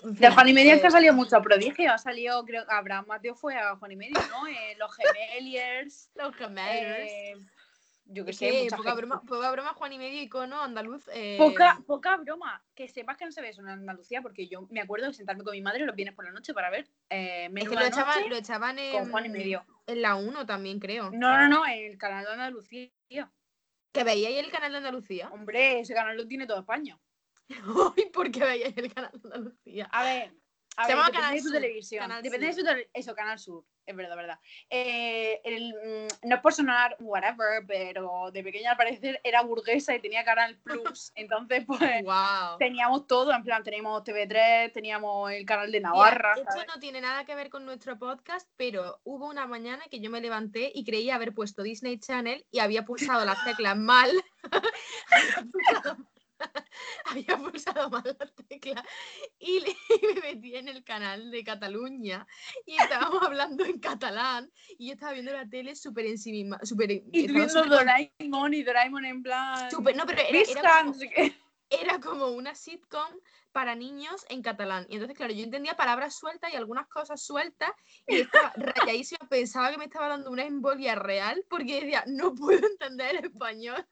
De 0.05 0.31
Juan 0.31 0.49
y 0.49 0.53
medio 0.53 0.73
es 0.75 0.79
que 0.81 0.85
eh, 0.87 0.89
ha 0.89 0.93
salido 0.93 1.15
mucho 1.15 1.41
prodigio. 1.43 1.93
Ha 1.93 1.99
salido, 1.99 2.45
creo 2.45 2.65
que 2.67 2.73
Abraham 2.73 3.07
Mateo 3.09 3.35
fue 3.35 3.57
a 3.57 3.77
Juan 3.77 3.93
y 3.93 3.97
medio, 3.97 4.19
¿no? 4.31 4.47
Eh, 4.47 4.77
los 4.79 4.91
Gemeliers. 4.95 6.11
Los 6.15 6.35
gemelos. 6.37 6.99
eh, 7.01 7.35
yo 8.09 8.25
qué 8.25 8.31
Es 8.31 8.37
sé, 8.39 8.51
que 8.51 8.63
mucha 8.63 8.77
poca 8.77 8.91
gente. 8.91 9.05
broma, 9.05 9.23
poca 9.27 9.51
broma, 9.51 9.75
Juan 9.75 9.93
y 9.95 9.99
medio 9.99 10.23
icono 10.23 10.63
andaluz. 10.63 11.09
eh, 11.13 11.35
Poca, 11.39 11.83
poca 11.89 12.17
broma. 12.19 12.63
Que 12.77 12.87
sepas 12.87 13.17
que 13.17 13.25
no 13.25 13.33
se 13.33 13.41
ve 13.43 13.49
eso 13.49 13.63
en 13.63 13.69
Andalucía, 13.69 14.23
porque 14.23 14.47
yo 14.47 14.69
me 14.71 14.81
acuerdo 14.81 15.09
de 15.09 15.13
sentarme 15.15 15.43
con 15.43 15.51
mi 15.53 15.61
madre 15.61 15.85
los 15.85 15.97
viernes 15.97 16.15
por 16.15 16.25
la 16.25 16.31
noche 16.31 16.55
para 16.55 16.71
ver 16.71 16.87
eh, 17.11 17.51
Es 17.57 17.69
que 17.69 17.75
lo 17.75 17.85
echaban, 17.85 18.31
lo 18.31 18.37
echaban 18.37 18.79
en, 18.79 18.93
con 18.93 19.11
Juan 19.11 19.27
y 19.27 19.29
medio. 19.31 19.65
en 19.89 20.03
la 20.03 20.15
1 20.15 20.47
también, 20.47 20.79
creo. 20.79 21.11
No, 21.11 21.37
no, 21.37 21.49
no, 21.49 21.67
en 21.67 21.91
el 21.91 21.99
canal 21.99 22.25
de 22.25 22.31
Andalucía. 22.31 22.93
¿Que 23.97 24.05
veíais 24.05 24.45
el 24.45 24.51
canal 24.51 24.73
de 24.73 24.77
Andalucía? 24.77 25.31
Hombre, 25.33 25.81
ese 25.81 25.95
canal 25.95 26.19
lo 26.19 26.29
tiene 26.29 26.47
toda 26.47 26.61
España. 26.61 27.01
¿por 28.13 28.31
qué 28.31 28.41
veíais 28.41 28.77
el 28.77 28.93
canal 28.93 29.11
de 29.15 29.21
Andalucía? 29.25 29.89
A 29.91 30.05
ver, 30.05 30.35
a 30.77 30.85
Se 30.85 30.89
ver, 30.89 30.97
llama 30.97 31.07
depende 31.07 31.21
Canal 31.21 31.35
de 31.35 31.39
tu 31.43 31.49
Sur, 31.49 31.53
televisión. 31.53 32.01
Canal 32.03 32.23
depende 32.23 32.53
Sur. 32.53 32.63
de 32.65 32.71
tele- 32.71 32.91
Eso, 32.93 33.15
Canal 33.15 33.39
Sur. 33.39 33.65
Es 33.87 33.95
verdad, 33.95 34.17
verdad. 34.17 34.39
Eh, 34.69 35.41
el, 35.45 35.73
mm, 35.73 36.29
no 36.29 36.35
es 36.37 36.43
por 36.43 36.53
sonar 36.53 36.97
whatever, 36.99 37.65
pero 37.69 38.31
de 38.33 38.43
pequeña 38.43 38.73
al 38.73 38.77
parecer 38.77 39.21
era 39.23 39.43
burguesa 39.43 39.95
y 39.95 40.01
tenía 40.01 40.25
Canal 40.25 40.57
Plus. 40.59 41.13
Entonces, 41.15 41.65
pues 41.67 41.81
¡Wow! 42.03 42.59
teníamos 42.59 43.07
todo. 43.07 43.33
En 43.33 43.45
plan, 43.45 43.63
teníamos 43.63 44.03
TV3, 44.03 44.73
teníamos 44.73 45.31
el 45.31 45.47
canal 45.47 45.71
de 45.71 45.81
Navarra. 45.81 46.35
esto 46.37 46.51
¿sabes? 46.51 46.67
no 46.67 46.81
tiene 46.81 47.01
nada 47.01 47.25
que 47.25 47.35
ver 47.37 47.49
con 47.49 47.65
nuestro 47.65 47.97
podcast, 47.97 48.51
pero 48.57 49.01
hubo 49.05 49.29
una 49.29 49.47
mañana 49.47 49.85
que 49.91 50.01
yo 50.01 50.11
me 50.11 50.21
levanté 50.21 50.73
y 50.75 50.85
creía 50.85 51.15
haber 51.15 51.33
puesto 51.33 51.63
Disney 51.63 51.99
Channel 51.99 52.45
y 52.51 52.59
había 52.59 52.85
pulsado 52.85 53.25
las 53.25 53.43
teclas 53.45 53.77
mal. 53.77 54.11
había 57.07 57.37
pulsado 57.39 57.91
mal 57.91 58.17
las 58.19 58.35
teclas 58.49 58.85
y, 59.39 59.61
le- 59.61 59.71
y 60.03 60.15
me 60.15 60.21
metí 60.21 60.57
en 60.57 60.69
el 60.69 60.85
canal 60.85 61.31
de 61.31 61.45
Cataluña 61.45 62.27
y 62.67 62.77
estábamos 62.77 63.23
hablando 63.23 63.65
en 63.65 63.79
catalán 63.79 64.51
y 64.79 64.89
yo 64.89 64.95
estaba 64.95 65.13
viendo 65.13 65.33
la 65.33 65.49
tele 65.49 65.75
súper 65.77 66.07
encima, 66.07 66.59
súper... 66.63 66.91
Y 66.93 67.27
tú 67.27 67.33
viendo 67.35 67.65
Doraemon 67.65 68.55
y 68.55 68.63
Doraemon 68.63 69.05
en 69.05 69.23
plan. 69.23 69.71
súper- 69.71 69.97
no, 69.97 70.07
pero 70.07 70.21
era, 70.23 70.39
era 70.51 70.83
como- 70.85 70.95
era 71.71 72.01
como 72.01 72.27
una 72.29 72.55
sitcom 72.55 73.09
para 73.51 73.75
niños 73.75 74.25
en 74.29 74.43
catalán. 74.43 74.87
Y 74.89 74.95
entonces, 74.95 75.17
claro, 75.17 75.33
yo 75.33 75.43
entendía 75.43 75.75
palabras 75.77 76.17
sueltas 76.17 76.53
y 76.53 76.57
algunas 76.57 76.87
cosas 76.89 77.21
sueltas 77.25 77.71
y 78.07 78.17
estaba 78.21 78.53
rayadísima. 78.57 79.27
Pensaba 79.29 79.71
que 79.73 79.79
me 79.79 79.87
estaba 79.87 80.09
dando 80.09 80.31
una 80.31 80.45
embolia 80.45 80.95
real 80.95 81.43
porque 81.49 81.81
decía, 81.81 82.05
no 82.07 82.35
puedo 82.35 82.67
entender 82.67 83.17
el 83.17 83.25
español. 83.25 83.85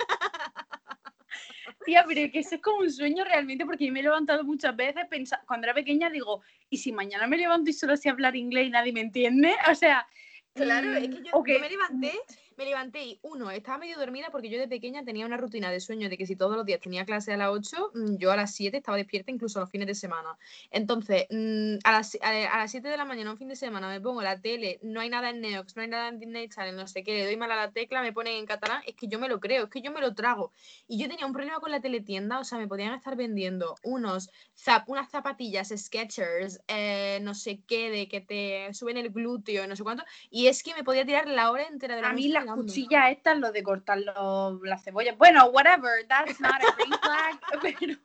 Tía, 1.84 2.04
pero 2.06 2.30
que 2.30 2.38
eso 2.38 2.56
es 2.56 2.60
como 2.62 2.78
un 2.78 2.90
sueño 2.90 3.24
realmente, 3.24 3.64
porque 3.64 3.86
yo 3.86 3.92
me 3.92 4.00
he 4.00 4.02
levantado 4.02 4.44
muchas 4.44 4.74
veces 4.74 5.04
cuando 5.46 5.66
era 5.66 5.74
pequeña, 5.74 6.10
digo, 6.10 6.42
¿y 6.70 6.78
si 6.78 6.92
mañana 6.92 7.26
me 7.26 7.36
levanto 7.36 7.70
y 7.70 7.72
solo 7.72 7.96
sé 7.96 8.08
hablar 8.08 8.36
inglés 8.36 8.66
y 8.66 8.70
nadie 8.70 8.92
me 8.92 9.00
entiende? 9.00 9.54
O 9.70 9.74
sea, 9.74 10.06
Claro, 10.54 10.90
mm, 10.90 10.96
es 10.96 11.08
que 11.08 11.22
yo, 11.24 11.60
me 11.60 11.68
levanté, 11.68 12.12
me 12.56 12.64
levanté 12.64 13.04
y 13.04 13.18
uno, 13.22 13.50
estaba 13.50 13.78
medio 13.78 13.98
dormida 13.98 14.28
porque 14.30 14.48
yo 14.48 14.58
de 14.58 14.68
pequeña 14.68 15.04
tenía 15.04 15.26
una 15.26 15.36
rutina 15.36 15.70
de 15.70 15.80
sueño 15.80 16.08
de 16.08 16.16
que 16.16 16.26
si 16.26 16.36
todos 16.36 16.56
los 16.56 16.64
días 16.64 16.80
tenía 16.80 17.04
clase 17.04 17.32
a 17.32 17.36
las 17.36 17.50
8, 17.50 17.90
mm, 17.94 18.16
yo 18.16 18.30
a 18.32 18.36
las 18.36 18.54
7 18.54 18.76
estaba 18.78 18.96
despierta 18.96 19.30
incluso 19.30 19.60
los 19.60 19.70
fines 19.70 19.86
de 19.86 19.94
semana. 19.94 20.36
Entonces, 20.70 21.26
mm, 21.30 21.76
a 21.84 21.92
las, 21.92 22.16
a, 22.20 22.58
las 22.58 22.70
7 22.70 22.88
de 22.88 22.96
la 22.96 23.04
mañana 23.04 23.30
un 23.32 23.38
fin 23.38 23.48
de 23.48 23.56
semana 23.56 23.88
me 23.88 24.00
pongo 24.00 24.22
la 24.22 24.40
tele, 24.40 24.78
no 24.82 25.00
hay 25.00 25.08
nada 25.08 25.30
en 25.30 25.40
Neox, 25.40 25.76
no 25.76 25.82
hay 25.82 25.88
nada 25.88 26.08
en 26.08 26.18
Disney 26.18 26.48
Channel, 26.48 26.76
no 26.76 26.86
sé 26.86 27.02
qué, 27.02 27.14
le 27.14 27.24
doy 27.24 27.36
mal 27.36 27.50
a 27.52 27.56
la 27.56 27.72
tecla, 27.72 28.02
me 28.02 28.12
ponen 28.12 28.34
en 28.36 28.46
catalán, 28.46 28.82
es 28.86 28.94
que 28.94 29.08
yo 29.08 29.18
me 29.18 29.28
lo 29.28 29.40
creo, 29.40 29.64
es 29.64 29.70
que 29.70 29.80
yo 29.80 29.90
me 29.92 30.00
lo 30.00 30.14
trago. 30.14 30.52
Y 30.86 30.98
yo 30.98 31.08
tenía 31.08 31.26
un 31.26 31.32
problema 31.32 31.60
con 31.60 31.70
la 31.70 31.80
teletienda, 31.80 32.38
o 32.40 32.44
sea, 32.44 32.58
me 32.58 32.68
podían 32.68 32.94
estar 32.94 33.16
vendiendo 33.16 33.76
unos 33.82 34.30
zap- 34.56 34.84
unas 34.86 35.10
zapatillas 35.10 35.72
Skechers, 35.76 36.60
eh, 36.68 37.18
no 37.22 37.34
sé 37.34 37.60
qué, 37.66 37.90
de 37.90 38.08
que 38.08 38.20
te 38.20 38.72
suben 38.74 38.96
el 38.96 39.10
glúteo 39.10 39.66
no 39.66 39.76
sé 39.76 39.82
cuánto, 39.82 40.04
y 40.30 40.46
es 40.46 40.62
que 40.62 40.74
me 40.74 40.84
podía 40.84 41.04
tirar 41.04 41.28
la 41.28 41.50
hora 41.50 41.64
entera 41.64 41.96
de 41.96 42.02
la 42.02 42.10
a 42.10 42.12
mí 42.12 42.28
las 42.46 42.56
cuchillas 42.56 43.10
estas, 43.10 43.38
lo 43.38 43.52
de 43.52 43.62
cortar 43.62 43.98
los- 43.98 44.60
las 44.62 44.82
cebollas, 44.82 45.16
bueno, 45.16 45.46
whatever, 45.46 46.06
that's 46.08 46.40
not 46.40 46.54
a 46.54 46.74
green 46.76 46.92
flag, 47.00 47.40
pero 47.62 47.98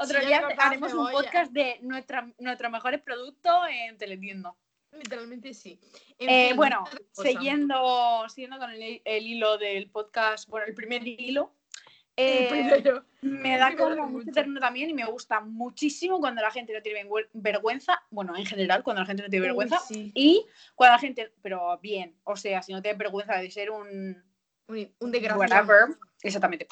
otro 0.00 0.20
día 0.20 0.42
haremos 0.58 0.92
un 0.92 1.10
podcast 1.10 1.52
de 1.52 1.78
nuestra, 1.82 2.28
nuestros 2.38 2.70
mejores 2.72 3.00
productos 3.02 3.54
en 3.70 3.96
teletienda. 3.96 4.54
Literalmente 4.90 5.54
sí. 5.54 5.80
Eh, 6.18 6.48
fin, 6.48 6.56
bueno, 6.56 6.84
siguiendo, 7.12 8.28
siguiendo 8.28 8.58
con 8.58 8.70
el, 8.70 9.00
el 9.04 9.26
hilo 9.26 9.56
del 9.56 9.88
podcast, 9.90 10.48
bueno, 10.48 10.66
el 10.66 10.74
primer 10.74 11.06
hilo, 11.06 11.54
eh, 12.22 12.48
primero. 12.48 13.04
me 13.22 13.56
da 13.58 13.74
como 13.76 14.06
mucho 14.08 14.30
ternura 14.32 14.60
también 14.60 14.90
y 14.90 14.94
me 14.94 15.04
gusta 15.04 15.40
muchísimo 15.40 16.20
cuando 16.20 16.42
la 16.42 16.50
gente 16.50 16.72
no 16.72 16.82
tiene 16.82 17.04
vergüe- 17.04 17.28
vergüenza, 17.32 18.02
bueno, 18.10 18.36
en 18.36 18.46
general, 18.46 18.82
cuando 18.82 19.00
la 19.02 19.06
gente 19.06 19.22
no 19.22 19.28
tiene 19.28 19.42
Uy, 19.44 19.48
vergüenza, 19.48 19.78
sí. 19.78 20.10
y 20.14 20.46
cuando 20.74 20.94
la 20.94 20.98
gente, 21.00 21.32
pero 21.42 21.78
bien, 21.78 22.16
o 22.24 22.36
sea, 22.36 22.62
si 22.62 22.72
no 22.72 22.82
tiene 22.82 22.98
vergüenza 22.98 23.36
de 23.38 23.50
ser 23.50 23.70
un 23.70 24.22
Un, 24.68 24.94
un 25.00 25.10
desgraciado. 25.10 25.40
whatever, 25.40 25.96
exactamente. 26.22 26.66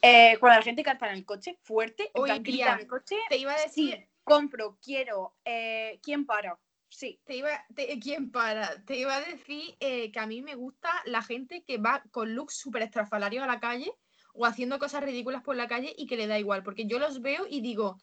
Eh, 0.00 0.36
cuando 0.38 0.58
la 0.58 0.64
gente 0.64 0.82
canta 0.82 1.08
en 1.08 1.14
el 1.16 1.24
coche, 1.24 1.58
fuerte, 1.62 2.10
en 2.14 2.42
grita 2.42 2.42
tía, 2.42 2.74
en 2.74 2.80
el 2.80 2.86
coche, 2.86 3.16
Te 3.28 3.36
iba 3.38 3.52
a 3.52 3.60
decir, 3.60 3.94
sí, 3.96 4.08
compro, 4.22 4.78
quiero, 4.82 5.34
eh, 5.44 5.98
¿quién 6.02 6.26
para? 6.26 6.58
Sí, 6.88 7.20
te 7.24 7.36
iba, 7.36 7.50
te- 7.74 7.98
¿quién 7.98 8.30
para? 8.30 8.82
Te 8.84 8.96
iba 8.96 9.16
a 9.16 9.20
decir 9.20 9.76
eh, 9.80 10.12
que 10.12 10.20
a 10.20 10.26
mí 10.26 10.42
me 10.42 10.54
gusta 10.54 10.90
la 11.06 11.22
gente 11.22 11.64
que 11.64 11.78
va 11.78 12.04
con 12.12 12.34
looks 12.34 12.54
súper 12.56 12.82
estrafalarios 12.82 13.42
a 13.42 13.48
la 13.48 13.58
calle 13.58 13.92
o 14.34 14.44
haciendo 14.46 14.78
cosas 14.78 15.02
ridículas 15.02 15.42
por 15.42 15.56
la 15.56 15.68
calle 15.68 15.94
y 15.96 16.06
que 16.06 16.16
le 16.16 16.26
da 16.26 16.38
igual, 16.38 16.62
porque 16.62 16.86
yo 16.86 16.98
los 16.98 17.22
veo 17.22 17.46
y 17.48 17.60
digo, 17.60 17.98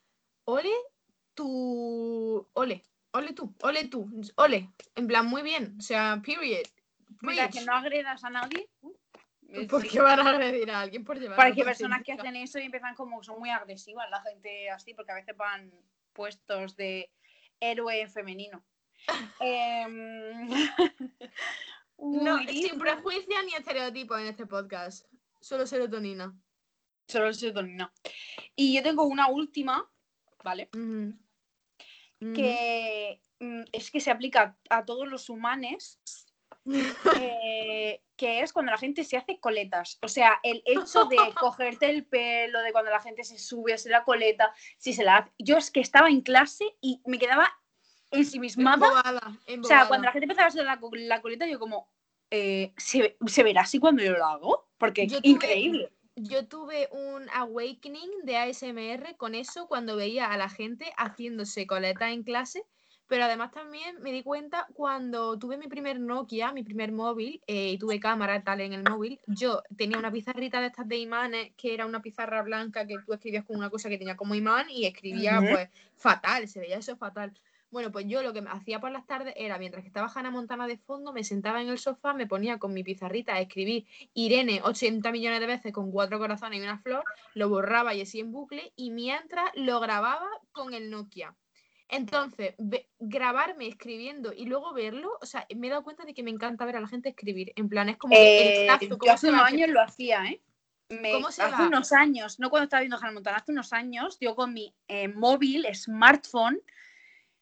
ole 0.46 0.72
tú, 1.34 2.48
ole, 2.54 2.84
ole 3.12 3.34
tú, 3.34 3.54
ole 3.62 3.88
tú, 3.88 4.10
ole, 4.36 4.70
en 4.96 5.08
plan, 5.08 5.28
muy 5.28 5.44
bien, 5.44 5.76
o 5.78 5.82
sea, 5.82 6.22
period. 6.26 6.64
mientras 7.22 7.54
que 7.54 7.66
no 7.66 7.74
agredas 7.74 8.24
a 8.24 8.30
nadie. 8.30 8.70
eh, 9.50 9.68
¿Por 9.68 9.86
qué 9.86 10.00
van 10.00 10.20
a 10.22 10.30
agredir 10.30 10.72
a 10.72 10.80
alguien 10.80 11.04
por 11.04 11.20
llevar 11.20 11.36
Para 11.36 11.50
ropa 11.50 11.60
que 11.60 11.66
personas 11.66 12.04
que 12.04 12.14
hacen 12.14 12.36
eso 12.38 12.60
y 12.60 12.64
empiezan 12.64 12.96
como 12.96 13.22
son 13.24 13.38
muy 13.40 13.50
agresivas, 13.50 14.10
la 14.10 14.22
gente 14.22 14.70
así, 14.70 14.94
porque 14.94 15.12
a 15.12 15.16
veces 15.16 15.36
van 15.36 15.72
puestos 16.14 16.76
de 16.78 17.12
héroe 17.60 18.08
femenino. 18.08 18.64
Em, 19.42 20.50
No, 22.02 22.40
sin 22.48 22.80
prejuicio 22.80 23.44
ni 23.44 23.54
estereotipos 23.54 24.20
en 24.20 24.28
este 24.28 24.48
podcast. 24.48 25.06
Solo 25.42 25.66
serotonina. 25.66 26.34
Solo 27.08 27.34
serotonina. 27.34 27.92
Y 28.56 28.76
yo 28.76 28.84
tengo 28.84 29.04
una 29.04 29.28
última, 29.28 29.92
¿vale? 30.44 30.70
Que 32.34 33.22
mm, 33.40 33.62
es 33.72 33.90
que 33.90 34.00
se 34.00 34.12
aplica 34.12 34.56
a 34.70 34.86
todos 34.86 35.08
los 35.08 35.30
humanos, 35.30 36.00
eh, 37.20 38.04
que 38.16 38.42
es 38.42 38.54
cuando 38.54 38.72
la 38.72 38.78
gente 38.78 39.04
se 39.04 39.18
hace 39.18 39.40
coletas. 39.40 39.98
O 40.04 40.08
sea, 40.08 40.40
el 40.44 40.62
hecho 40.66 41.06
de 41.06 41.18
cogerte 41.40 41.90
el 41.90 42.06
pelo, 42.06 42.62
de 42.62 42.72
cuando 42.72 42.92
la 42.92 43.02
gente 43.02 43.24
se 43.24 43.40
sube 43.40 43.72
a 43.72 43.76
hacer 43.76 43.92
la 43.92 44.04
coleta, 44.04 44.54
si 44.78 44.94
se 44.94 45.04
la 45.04 45.18
hace. 45.18 45.32
Yo 45.40 45.58
es 45.58 45.72
que 45.72 45.80
estaba 45.80 46.10
en 46.10 46.22
clase 46.22 46.78
y 46.82 47.02
me 47.06 47.18
quedaba 47.18 47.52
ensimismada. 48.12 48.76
Embobada, 48.76 49.28
O 49.28 49.46
sea, 49.46 49.54
embobada. 49.56 49.88
cuando 49.88 50.06
la 50.06 50.12
gente 50.12 50.26
empezaba 50.26 50.46
a 50.46 50.50
hacer 50.50 50.66
la 50.66 51.22
coleta, 51.22 51.48
yo 51.48 51.58
como, 51.58 51.92
eh, 52.30 52.74
¿se, 52.78 53.18
se 53.26 53.44
verá 53.44 53.62
así 53.62 53.80
cuando 53.80 54.04
yo 54.04 54.12
lo 54.12 54.26
hago? 54.26 54.71
Porque 54.82 55.08
Yo 55.08 55.20
tuve- 55.22 55.28
increíble. 55.30 55.90
Yo 56.18 56.46
tuve 56.46 56.90
un 56.92 57.30
awakening 57.34 58.26
de 58.26 58.36
ASMR 58.36 59.16
con 59.16 59.34
eso 59.34 59.68
cuando 59.68 59.96
veía 59.96 60.26
a 60.32 60.38
la 60.38 60.50
gente 60.50 60.92
haciéndose 60.98 61.66
coleta 61.66 62.12
en 62.12 62.24
clase, 62.24 62.66
Pero 63.08 63.26
además 63.26 63.52
también 63.52 64.02
me 64.02 64.14
di 64.14 64.24
cuenta 64.24 64.68
cuando 64.74 65.38
tuve 65.38 65.58
mi 65.58 65.68
primer 65.68 66.00
Nokia, 66.00 66.54
mi 66.54 66.64
primer 66.64 66.94
móvil, 66.94 67.42
eh, 67.46 67.72
y 67.72 67.78
tuve 67.78 68.00
cámara 68.00 68.42
tal 68.42 68.62
en 68.62 68.72
el 68.72 68.84
móvil, 68.84 69.20
yo 69.28 69.62
tenía 69.78 69.98
una 69.98 70.10
pizarrita 70.14 70.62
de 70.62 70.68
estas 70.68 70.88
de 70.88 70.96
imanes, 70.96 71.52
que 71.58 71.74
era 71.74 71.86
una 71.86 72.02
pizarra 72.02 72.42
blanca 72.42 72.88
que 72.88 72.96
tú 73.06 73.12
escribías 73.12 73.44
con 73.44 73.58
una 73.58 73.70
cosa 73.70 73.90
que 73.90 73.98
tenía 73.98 74.16
como 74.16 74.34
imán 74.34 74.70
y 74.70 74.86
escribía 74.86 75.42
pues 75.52 75.68
fatal, 75.98 76.48
se 76.48 76.62
veía 76.62 76.78
eso 76.78 76.96
fatal. 76.96 77.34
Bueno, 77.72 77.90
pues 77.92 78.06
yo 78.06 78.22
lo 78.22 78.34
que 78.34 78.44
hacía 78.48 78.82
por 78.82 78.92
las 78.92 79.08
tardes 79.08 79.34
era, 79.38 79.58
mientras 79.58 79.82
que 79.84 79.88
estaba 79.88 80.12
Hannah 80.14 80.30
Montana 80.30 80.68
de 80.68 80.78
fondo, 80.78 81.14
me 81.14 81.24
sentaba 81.24 81.62
en 81.62 81.70
el 81.70 81.80
sofá, 81.80 82.14
me 82.14 82.28
ponía 82.28 82.60
con 82.60 82.74
mi 82.74 82.84
pizarrita 82.84 83.34
a 83.34 83.40
escribir 83.40 83.88
Irene 84.14 84.62
80 84.62 85.10
millones 85.12 85.40
de 85.40 85.48
veces 85.48 85.72
con 85.72 85.90
cuatro 85.90 86.20
corazones 86.20 86.60
y 86.60 86.64
una 86.64 86.80
flor, 86.80 87.06
lo 87.34 87.48
borraba 87.48 87.94
y 87.96 88.02
así 88.02 88.20
en 88.20 88.34
bucle, 88.34 88.74
y 88.76 88.92
mientras 88.92 89.46
lo 89.56 89.80
grababa 89.80 90.28
con 90.52 90.74
el 90.74 90.90
Nokia. 90.90 91.34
Entonces, 91.88 92.56
grabarme 93.00 93.68
escribiendo 93.68 94.34
y 94.34 94.46
luego 94.46 94.74
verlo, 94.74 95.18
o 95.22 95.26
sea, 95.26 95.46
me 95.56 95.68
he 95.68 95.70
dado 95.70 95.84
cuenta 95.84 96.04
de 96.06 96.14
que 96.14 96.24
me 96.24 96.32
encanta 96.32 96.66
ver 96.66 96.76
a 96.76 96.82
la 96.82 96.88
gente 96.88 97.10
escribir. 97.10 97.54
En 97.56 97.70
plan, 97.70 97.88
es 97.90 97.98
como 97.98 98.16
que 98.16 98.20
el 98.22 98.54
Eh, 98.54 98.66
trazo, 98.66 98.98
yo 99.06 99.12
hace 99.14 99.30
unos 99.30 99.44
años 99.44 99.70
lo 99.70 99.82
hacía, 99.82 100.26
¿eh? 100.26 100.42
Me- 100.90 101.12
¿Cómo 101.12 101.32
se 101.32 101.42
hace 101.42 101.54
va? 101.54 101.68
unos 101.68 101.94
años, 101.94 102.38
no 102.40 102.50
cuando 102.50 102.66
estaba 102.66 102.82
viendo 102.82 102.98
Hannah 102.98 103.14
Montana, 103.14 103.38
hace 103.38 103.54
unos 103.54 103.72
años, 103.72 104.18
yo 104.20 104.36
con 104.36 104.54
mi 104.54 104.74
eh, 104.90 105.08
móvil, 105.08 105.66
smartphone, 105.74 106.62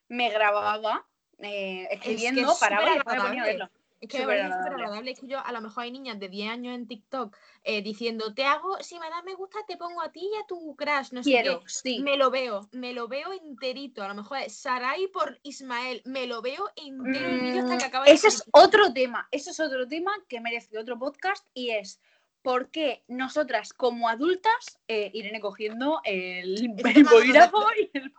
me 0.09 0.29
grababa 0.29 1.05
eh, 1.39 1.87
escribiendo, 1.91 2.51
es 2.51 2.59
paraba 2.59 2.83
y 2.83 2.97
súper 2.97 3.03
después 3.05 3.15
me 3.17 3.27
ponía 3.29 3.43
a 3.43 3.45
verlo. 3.45 3.69
Es 4.01 4.09
que 4.09 4.21
Súper 4.21 4.41
agradable. 4.41 5.11
Es 5.11 5.19
que 5.19 5.27
yo, 5.27 5.45
a 5.45 5.51
lo 5.51 5.59
mejor 5.59 5.83
hay 5.83 5.91
niñas 5.91 6.19
de 6.19 6.29
10 6.29 6.49
años 6.51 6.73
en 6.73 6.87
TikTok 6.87 7.35
eh, 7.65 7.81
diciendo, 7.81 8.33
te 8.33 8.45
hago, 8.45 8.81
si 8.81 8.97
me 8.97 9.09
das 9.09 9.25
me 9.25 9.35
gusta, 9.35 9.59
te 9.67 9.75
pongo 9.75 10.01
a 10.01 10.09
ti 10.09 10.21
y 10.21 10.37
a 10.41 10.47
tu 10.47 10.73
crush, 10.77 11.11
no 11.11 11.21
sé 11.21 11.31
Quiero, 11.31 11.59
qué. 11.59 11.65
sí. 11.67 11.99
Me 11.99 12.15
lo 12.15 12.31
veo, 12.31 12.69
me 12.71 12.93
lo 12.93 13.09
veo 13.09 13.33
enterito. 13.33 14.01
A 14.01 14.07
lo 14.07 14.15
mejor 14.15 14.37
es 14.37 14.55
Sarai 14.55 15.07
por 15.07 15.37
Ismael, 15.43 16.01
me 16.05 16.27
lo 16.27 16.41
veo 16.41 16.69
entero 16.77 17.29
el 17.29 17.39
vídeo 17.41 17.61
hasta 17.69 17.91
que 17.91 17.97
Mm, 17.99 18.03
de 18.05 18.11
Ese 18.11 18.27
es 18.29 18.43
otro 18.53 18.93
tema, 18.93 19.27
eso 19.31 19.51
es 19.51 19.59
otro 19.59 19.85
tema 19.87 20.13
que 20.29 20.39
merece 20.39 20.77
otro 20.77 20.97
podcast 20.97 21.45
y 21.53 21.71
es 21.71 21.99
por 22.41 22.71
qué 22.71 23.03
nosotras 23.09 23.73
como 23.73 24.07
adultas, 24.07 24.79
eh, 24.87 25.11
Irene 25.13 25.41
cogiendo 25.41 25.99
el, 26.05 26.73
el 26.77 27.03
bolígrafo 27.03 27.65
y 27.77 27.89
el 27.97 28.13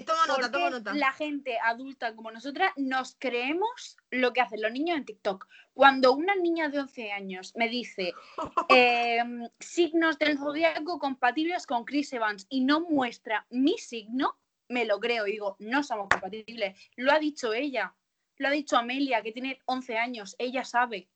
toma 0.00 0.26
nota, 0.26 0.42
¿Por 0.42 0.50
toma 0.50 0.64
qué 0.64 0.70
nota. 0.70 0.94
la 0.94 1.12
gente 1.12 1.58
adulta 1.58 2.14
como 2.14 2.30
nosotras 2.30 2.72
nos 2.76 3.16
creemos 3.18 3.96
lo 4.10 4.32
que 4.32 4.40
hacen 4.40 4.62
los 4.62 4.72
niños 4.72 4.98
en 4.98 5.04
TikTok? 5.04 5.46
Cuando 5.72 6.12
una 6.12 6.34
niña 6.34 6.68
de 6.68 6.80
11 6.80 7.12
años 7.12 7.52
me 7.56 7.68
dice 7.68 8.12
em, 8.68 9.48
signos 9.60 10.18
del 10.18 10.38
zodiaco 10.38 10.98
compatibles 10.98 11.66
con 11.66 11.84
Chris 11.84 12.12
Evans 12.12 12.46
y 12.48 12.62
no 12.62 12.80
muestra 12.80 13.46
mi 13.50 13.78
signo, 13.78 14.38
me 14.68 14.84
lo 14.84 14.98
creo 15.00 15.26
y 15.26 15.32
digo, 15.32 15.56
no 15.58 15.82
somos 15.82 16.08
compatibles. 16.08 16.78
Lo 16.96 17.12
ha 17.12 17.18
dicho 17.18 17.52
ella, 17.52 17.94
lo 18.36 18.48
ha 18.48 18.50
dicho 18.50 18.76
Amelia, 18.76 19.22
que 19.22 19.32
tiene 19.32 19.60
11 19.66 19.98
años, 19.98 20.36
ella 20.38 20.64
sabe. 20.64 21.08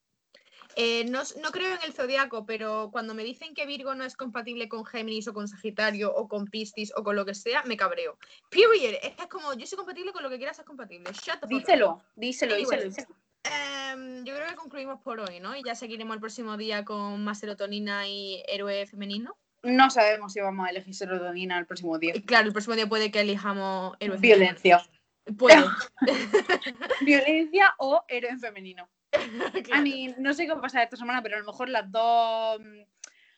Eh, 0.77 1.05
no, 1.05 1.23
no 1.43 1.51
creo 1.51 1.75
en 1.75 1.83
el 1.85 1.93
zodiaco, 1.93 2.47
pero 2.47 2.91
cuando 2.93 3.15
me 3.15 3.25
dicen 3.25 3.55
que 3.55 3.67
Virgo 3.67 3.95
no 3.95 4.05
es 4.05 4.17
compatible 4.17 4.69
con 4.69 4.85
Géminis 4.85 5.29
o 5.29 5.35
con 5.35 5.49
Sagitario 5.49 6.15
o 6.15 6.29
con 6.29 6.47
Piscis 6.47 6.93
o 6.97 7.03
con 7.03 7.17
lo 7.17 7.25
que 7.25 7.35
sea, 7.35 7.63
me 7.65 7.77
cabreo. 7.77 8.19
Period. 8.51 8.95
Es 9.03 9.15
que 9.17 9.23
es 9.23 9.29
como, 9.29 9.55
yo 9.55 9.67
soy 9.67 9.77
compatible 9.77 10.13
con 10.13 10.23
lo 10.23 10.31
que 10.31 10.37
quieras 10.37 10.57
ser 10.57 10.65
compatible. 10.65 11.11
Shut 11.13 11.41
the. 11.41 11.47
Díselo, 11.49 12.03
díselo, 12.17 12.57
díselo, 12.57 12.85
díselo. 12.85 13.09
Em, 13.45 14.25
yo 14.25 14.35
creo 14.35 14.49
que 14.49 14.55
concluimos 14.57 15.01
por 15.01 15.21
hoy, 15.21 15.41
¿no? 15.41 15.57
Y 15.57 15.63
ya 15.63 15.75
seguiremos 15.75 16.15
el 16.15 16.21
próximo 16.21 16.57
día 16.57 16.85
con 16.85 17.25
más 17.25 17.39
serotonina 17.39 18.07
y 18.09 18.43
héroe 18.47 18.87
femenino. 18.87 19.37
No 19.63 19.91
sabemos 19.91 20.33
si 20.33 20.41
vamos 20.41 20.67
a 20.67 20.71
elegir 20.71 20.95
serotonina 20.95 21.59
el 21.59 21.67
próximo 21.67 21.99
día. 21.99 22.13
Y 22.15 22.23
claro, 22.23 22.47
el 22.47 22.53
próximo 22.53 22.77
día 22.77 22.89
puede 22.89 23.11
que 23.11 23.21
elijamos 23.21 23.97
héroe 24.01 24.19
Violencia. 24.19 24.79
femenino. 24.79 25.39
Puede. 25.39 25.65
Violencia 27.01 27.75
o 27.79 28.05
héroe 28.09 28.37
femenino. 28.39 28.89
A 29.59 29.63
Claro. 29.63 29.83
mí 29.83 30.15
no 30.19 30.33
sé 30.35 30.47
qué 30.47 30.53
va 30.53 30.59
a 30.59 30.63
pasar 30.63 30.83
esta 30.83 30.97
semana, 30.97 31.23
pero 31.23 31.37
a 31.37 31.41
lo 31.41 31.47
mejor 31.47 31.69
las 31.69 31.91
dos. 31.91 32.61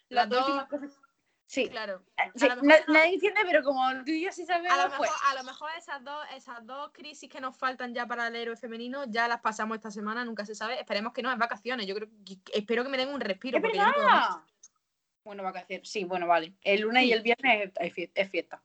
Las, 0.08 0.28
Las 0.28 0.28
dos 0.28 0.64
cosas. 0.66 1.00
Sí. 1.46 1.68
Claro. 1.68 2.04
sí, 2.36 2.46
na- 2.46 2.54
no. 2.56 2.62
Nadie 2.94 3.14
entiende, 3.14 3.40
pero 3.44 3.62
como 3.64 3.82
tú 4.04 4.12
y 4.12 4.24
yo 4.24 4.30
sí 4.32 4.44
sabemos, 4.46 4.70
A 4.72 4.76
lo, 4.84 4.90
mejor, 4.90 4.98
pues. 4.98 5.10
a 5.30 5.34
lo 5.34 5.42
mejor 5.44 5.70
esas 5.76 6.04
dos, 6.04 6.24
esas 6.36 6.64
dos 6.64 6.90
crisis 6.92 7.28
que 7.28 7.40
nos 7.40 7.56
faltan 7.56 7.92
ya 7.92 8.06
para 8.06 8.28
el 8.28 8.36
héroe 8.36 8.56
femenino 8.56 9.04
ya 9.08 9.26
las 9.26 9.40
pasamos 9.40 9.74
esta 9.76 9.90
semana, 9.90 10.24
nunca 10.24 10.44
se 10.46 10.54
sabe. 10.54 10.78
Esperemos 10.78 11.12
que 11.12 11.22
no, 11.22 11.32
es 11.32 11.38
vacaciones. 11.38 11.86
Yo 11.86 11.94
creo 11.96 12.08
que 12.24 12.38
espero 12.52 12.84
que 12.84 12.88
me 12.90 12.98
den 12.98 13.08
un 13.08 13.20
respiro. 13.20 13.58
¡Es 13.58 13.62
porque 13.62 13.78
yo 13.78 13.84
no 13.86 13.92
puedo 13.92 14.06
más. 14.08 14.28
verdad! 14.28 14.44
Bueno, 15.24 15.42
vacaciones. 15.42 15.88
Sí, 15.90 16.04
bueno, 16.04 16.26
vale. 16.28 16.54
El 16.62 16.82
lunes 16.82 17.02
y 17.02 17.06
Sí. 17.08 17.12
el 17.14 17.22
viernes 17.22 17.72
es 18.14 18.30
fiesta. 18.30 18.62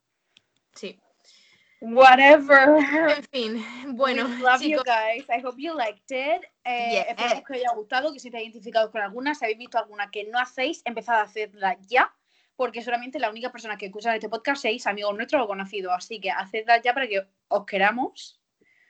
Sí. 0.74 1.00
Whatever. 1.94 2.70
En 3.18 3.24
fin, 3.26 3.96
bueno, 3.96 4.26
We 4.26 4.38
love 4.40 4.62
you 4.62 4.70
chicos, 4.70 4.84
guys. 4.86 5.26
I 5.30 5.46
hope 5.46 5.62
you 5.62 5.74
liked 5.76 6.10
it. 6.10 6.44
Eh, 6.64 6.90
Yeah. 6.94 7.02
Esperamos 7.04 7.44
que 7.46 7.54
os 7.54 7.60
haya 7.60 7.72
gustado, 7.76 8.12
que 8.12 8.18
os 8.18 8.26
estéis 8.26 8.44
identificados 8.44 8.90
con 8.92 9.02
alguna. 9.02 9.36
Si 9.36 9.46
habéis 9.46 9.60
visto 9.60 9.78
alguna 9.78 10.10
que 10.10 10.24
no 10.26 10.40
hacéis, 10.40 10.82
empezad 10.86 11.16
a 11.20 11.22
hacerla 11.24 11.78
ya. 11.88 12.14
Porque 12.56 12.82
solamente 12.82 13.20
la 13.20 13.30
única 13.30 13.52
persona 13.52 13.78
que 13.78 13.88
escucha 13.88 14.16
este 14.16 14.30
podcast 14.30 14.62
seis 14.62 14.88
amigos 14.88 15.16
nuestros 15.16 15.44
o 15.44 15.48
conocidos. 15.48 15.94
Así 15.96 16.20
que 16.20 16.32
hacedla 16.32 16.82
ya 16.82 16.94
para 16.94 17.08
que 17.08 17.28
os 17.50 17.66
queramos. 17.66 18.42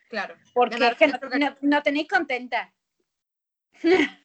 claro. 0.10 0.36
Porque 0.54 0.76
Ganar 0.78 0.94
es 0.94 0.98
que 1.00 1.06
no, 1.08 1.12
nuestro 1.12 1.30
cariño. 1.32 1.58
no- 1.62 1.70
no 1.78 1.84
tenéis 1.84 2.08
contentas. 2.08 2.70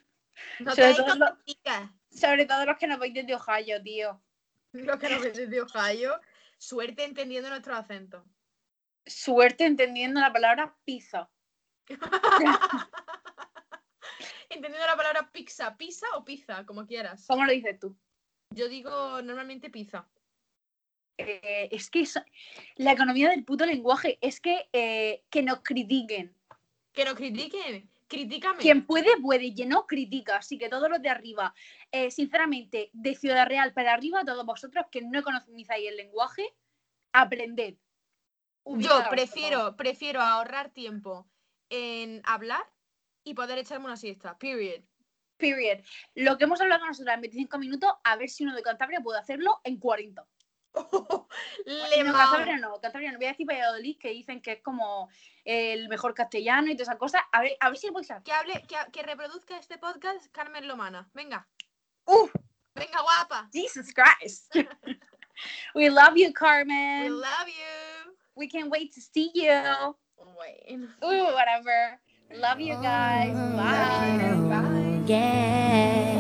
No 0.59 0.71
Sobre 0.71 0.95
tenéis 0.95 0.97
todo 1.05 1.15
lo- 1.17 1.37
chicas. 1.45 1.91
Sobre 2.11 2.47
todo 2.47 2.65
los 2.65 2.77
que 2.79 2.87
nos 2.87 2.99
veis 2.99 3.13
desde 3.15 3.35
Ohio, 3.35 3.83
tío. 3.83 4.23
Los 4.73 4.99
que 4.99 5.09
nos 5.11 5.21
ven 5.23 5.33
desde 5.35 5.61
Ohio, 5.61 6.19
suerte 6.57 7.05
entendiendo 7.05 7.51
nuestros 7.51 7.77
acentos. 7.79 8.25
Suerte 9.07 9.65
entendiendo 9.65 10.21
la 10.21 10.33
palabra 10.33 10.77
pizza. 10.85 11.31
entendiendo 14.49 14.87
la 14.87 14.97
palabra 14.97 15.31
pizza, 15.33 15.77
pizza 15.77 16.07
o 16.17 16.25
pizza, 16.25 16.65
como 16.67 16.87
quieras. 16.87 17.25
¿Cómo 17.27 17.45
lo 17.45 17.53
dices 17.53 17.79
tú? 17.79 17.97
Yo 18.51 18.69
digo 18.69 19.23
normalmente 19.23 19.71
pizza. 19.71 20.09
Eh, 21.19 21.69
es 21.71 21.91
que 21.91 22.01
eso- 22.01 22.25
la 22.77 22.93
economía 22.93 23.31
del 23.31 23.45
puto 23.45 23.67
lenguaje 23.67 24.19
es 24.21 24.41
que, 24.41 24.69
eh, 24.73 25.25
que 25.31 25.43
nos 25.43 25.61
critiquen. 25.61 26.35
Que 26.93 27.05
nos 27.05 27.15
critiquen, 27.15 27.89
critícame. 28.09 28.59
Quien 28.59 28.85
puede, 28.87 29.17
puede, 29.21 29.45
y 29.45 29.55
quien 29.55 29.69
no 29.69 29.87
critica. 29.87 30.37
Así 30.39 30.59
que 30.59 30.69
todos 30.69 30.89
los 30.91 31.01
de 31.01 31.09
arriba, 31.09 31.55
eh, 31.93 32.11
sinceramente, 32.11 32.91
de 32.93 33.15
Ciudad 33.15 33.47
Real 33.47 33.73
para 33.73 33.93
arriba, 33.93 34.25
todos 34.25 34.45
vosotros 34.45 34.87
que 34.91 35.03
no 35.03 35.23
conocéis 35.23 35.69
el 35.71 35.97
lenguaje, 35.97 36.53
aprended. 37.13 37.77
Yo 38.65 39.03
prefiero, 39.11 39.77
prefiero 39.77 40.21
ahorrar 40.21 40.71
tiempo 40.71 41.29
en 41.69 42.23
hablar 42.25 42.63
y 43.25 43.35
poder 43.35 43.59
echarme 43.59 43.87
una 43.87 43.97
siesta. 43.97 44.39
Period. 44.39 44.83
Period. 45.37 45.81
Lo 46.15 46.37
que 46.37 46.45
hemos 46.45 46.61
hablado 46.61 46.85
nosotros 46.87 47.15
en 47.15 47.21
25 47.23 47.59
minutos, 47.59 47.93
a 48.05 48.17
ver 48.17 48.29
si 48.29 48.45
uno 48.45 48.55
de 48.55 48.63
Cantabria 48.63 49.01
puede 49.01 49.19
hacerlo 49.19 49.61
en 49.65 49.79
40. 49.79 50.27
Le 51.65 52.05
no. 52.05 52.13
Cantabria 52.13 52.57
no, 52.59 52.81
Cantabria 52.81 53.13
no. 53.13 53.19
Voy 53.19 53.27
a 53.27 53.31
decir 53.31 53.47
Valladolid, 53.49 53.99
que 53.99 54.11
dicen 54.11 54.41
que 54.41 54.53
es 54.53 54.63
como 54.63 55.09
el 55.45 55.89
mejor 55.89 56.15
castellano 56.15 56.71
y 56.71 56.77
todas 56.77 56.89
esas 56.89 56.99
cosas. 56.99 57.23
A 57.33 57.41
ver, 57.41 57.57
a 57.59 57.71
ver 57.71 57.79
si 57.79 57.87
lo 57.87 57.95
podéis 57.95 58.11
hacer. 58.11 58.23
Que 58.23 58.33
hable, 58.33 58.63
que, 58.69 58.77
que 58.93 59.03
reproduzca 59.03 59.59
este 59.59 59.79
podcast 59.79 60.31
Carmen 60.31 60.69
Lomana. 60.69 61.09
Venga. 61.15 61.49
¡Uh! 62.05 62.29
Venga, 62.75 63.01
guapa. 63.03 63.49
Jesus 63.53 63.93
Christ. 63.93 64.55
we 65.75 65.91
love 65.91 66.17
you, 66.17 66.29
We 66.29 66.33
Carmen. 66.33 67.21
love 67.21 67.49
you. 67.49 68.17
We 68.41 68.49
can't 68.49 68.71
wait 68.71 68.95
to 68.95 69.03
see 69.03 69.31
you. 69.35 69.53
Bueno. 70.17 70.87
Ooh, 71.05 71.35
whatever. 71.35 72.01
Love 72.35 72.59
you 72.59 72.73
guys. 72.77 73.35
Bye. 73.35 74.49
Bye. 74.49 75.03
Yeah. 75.05 76.20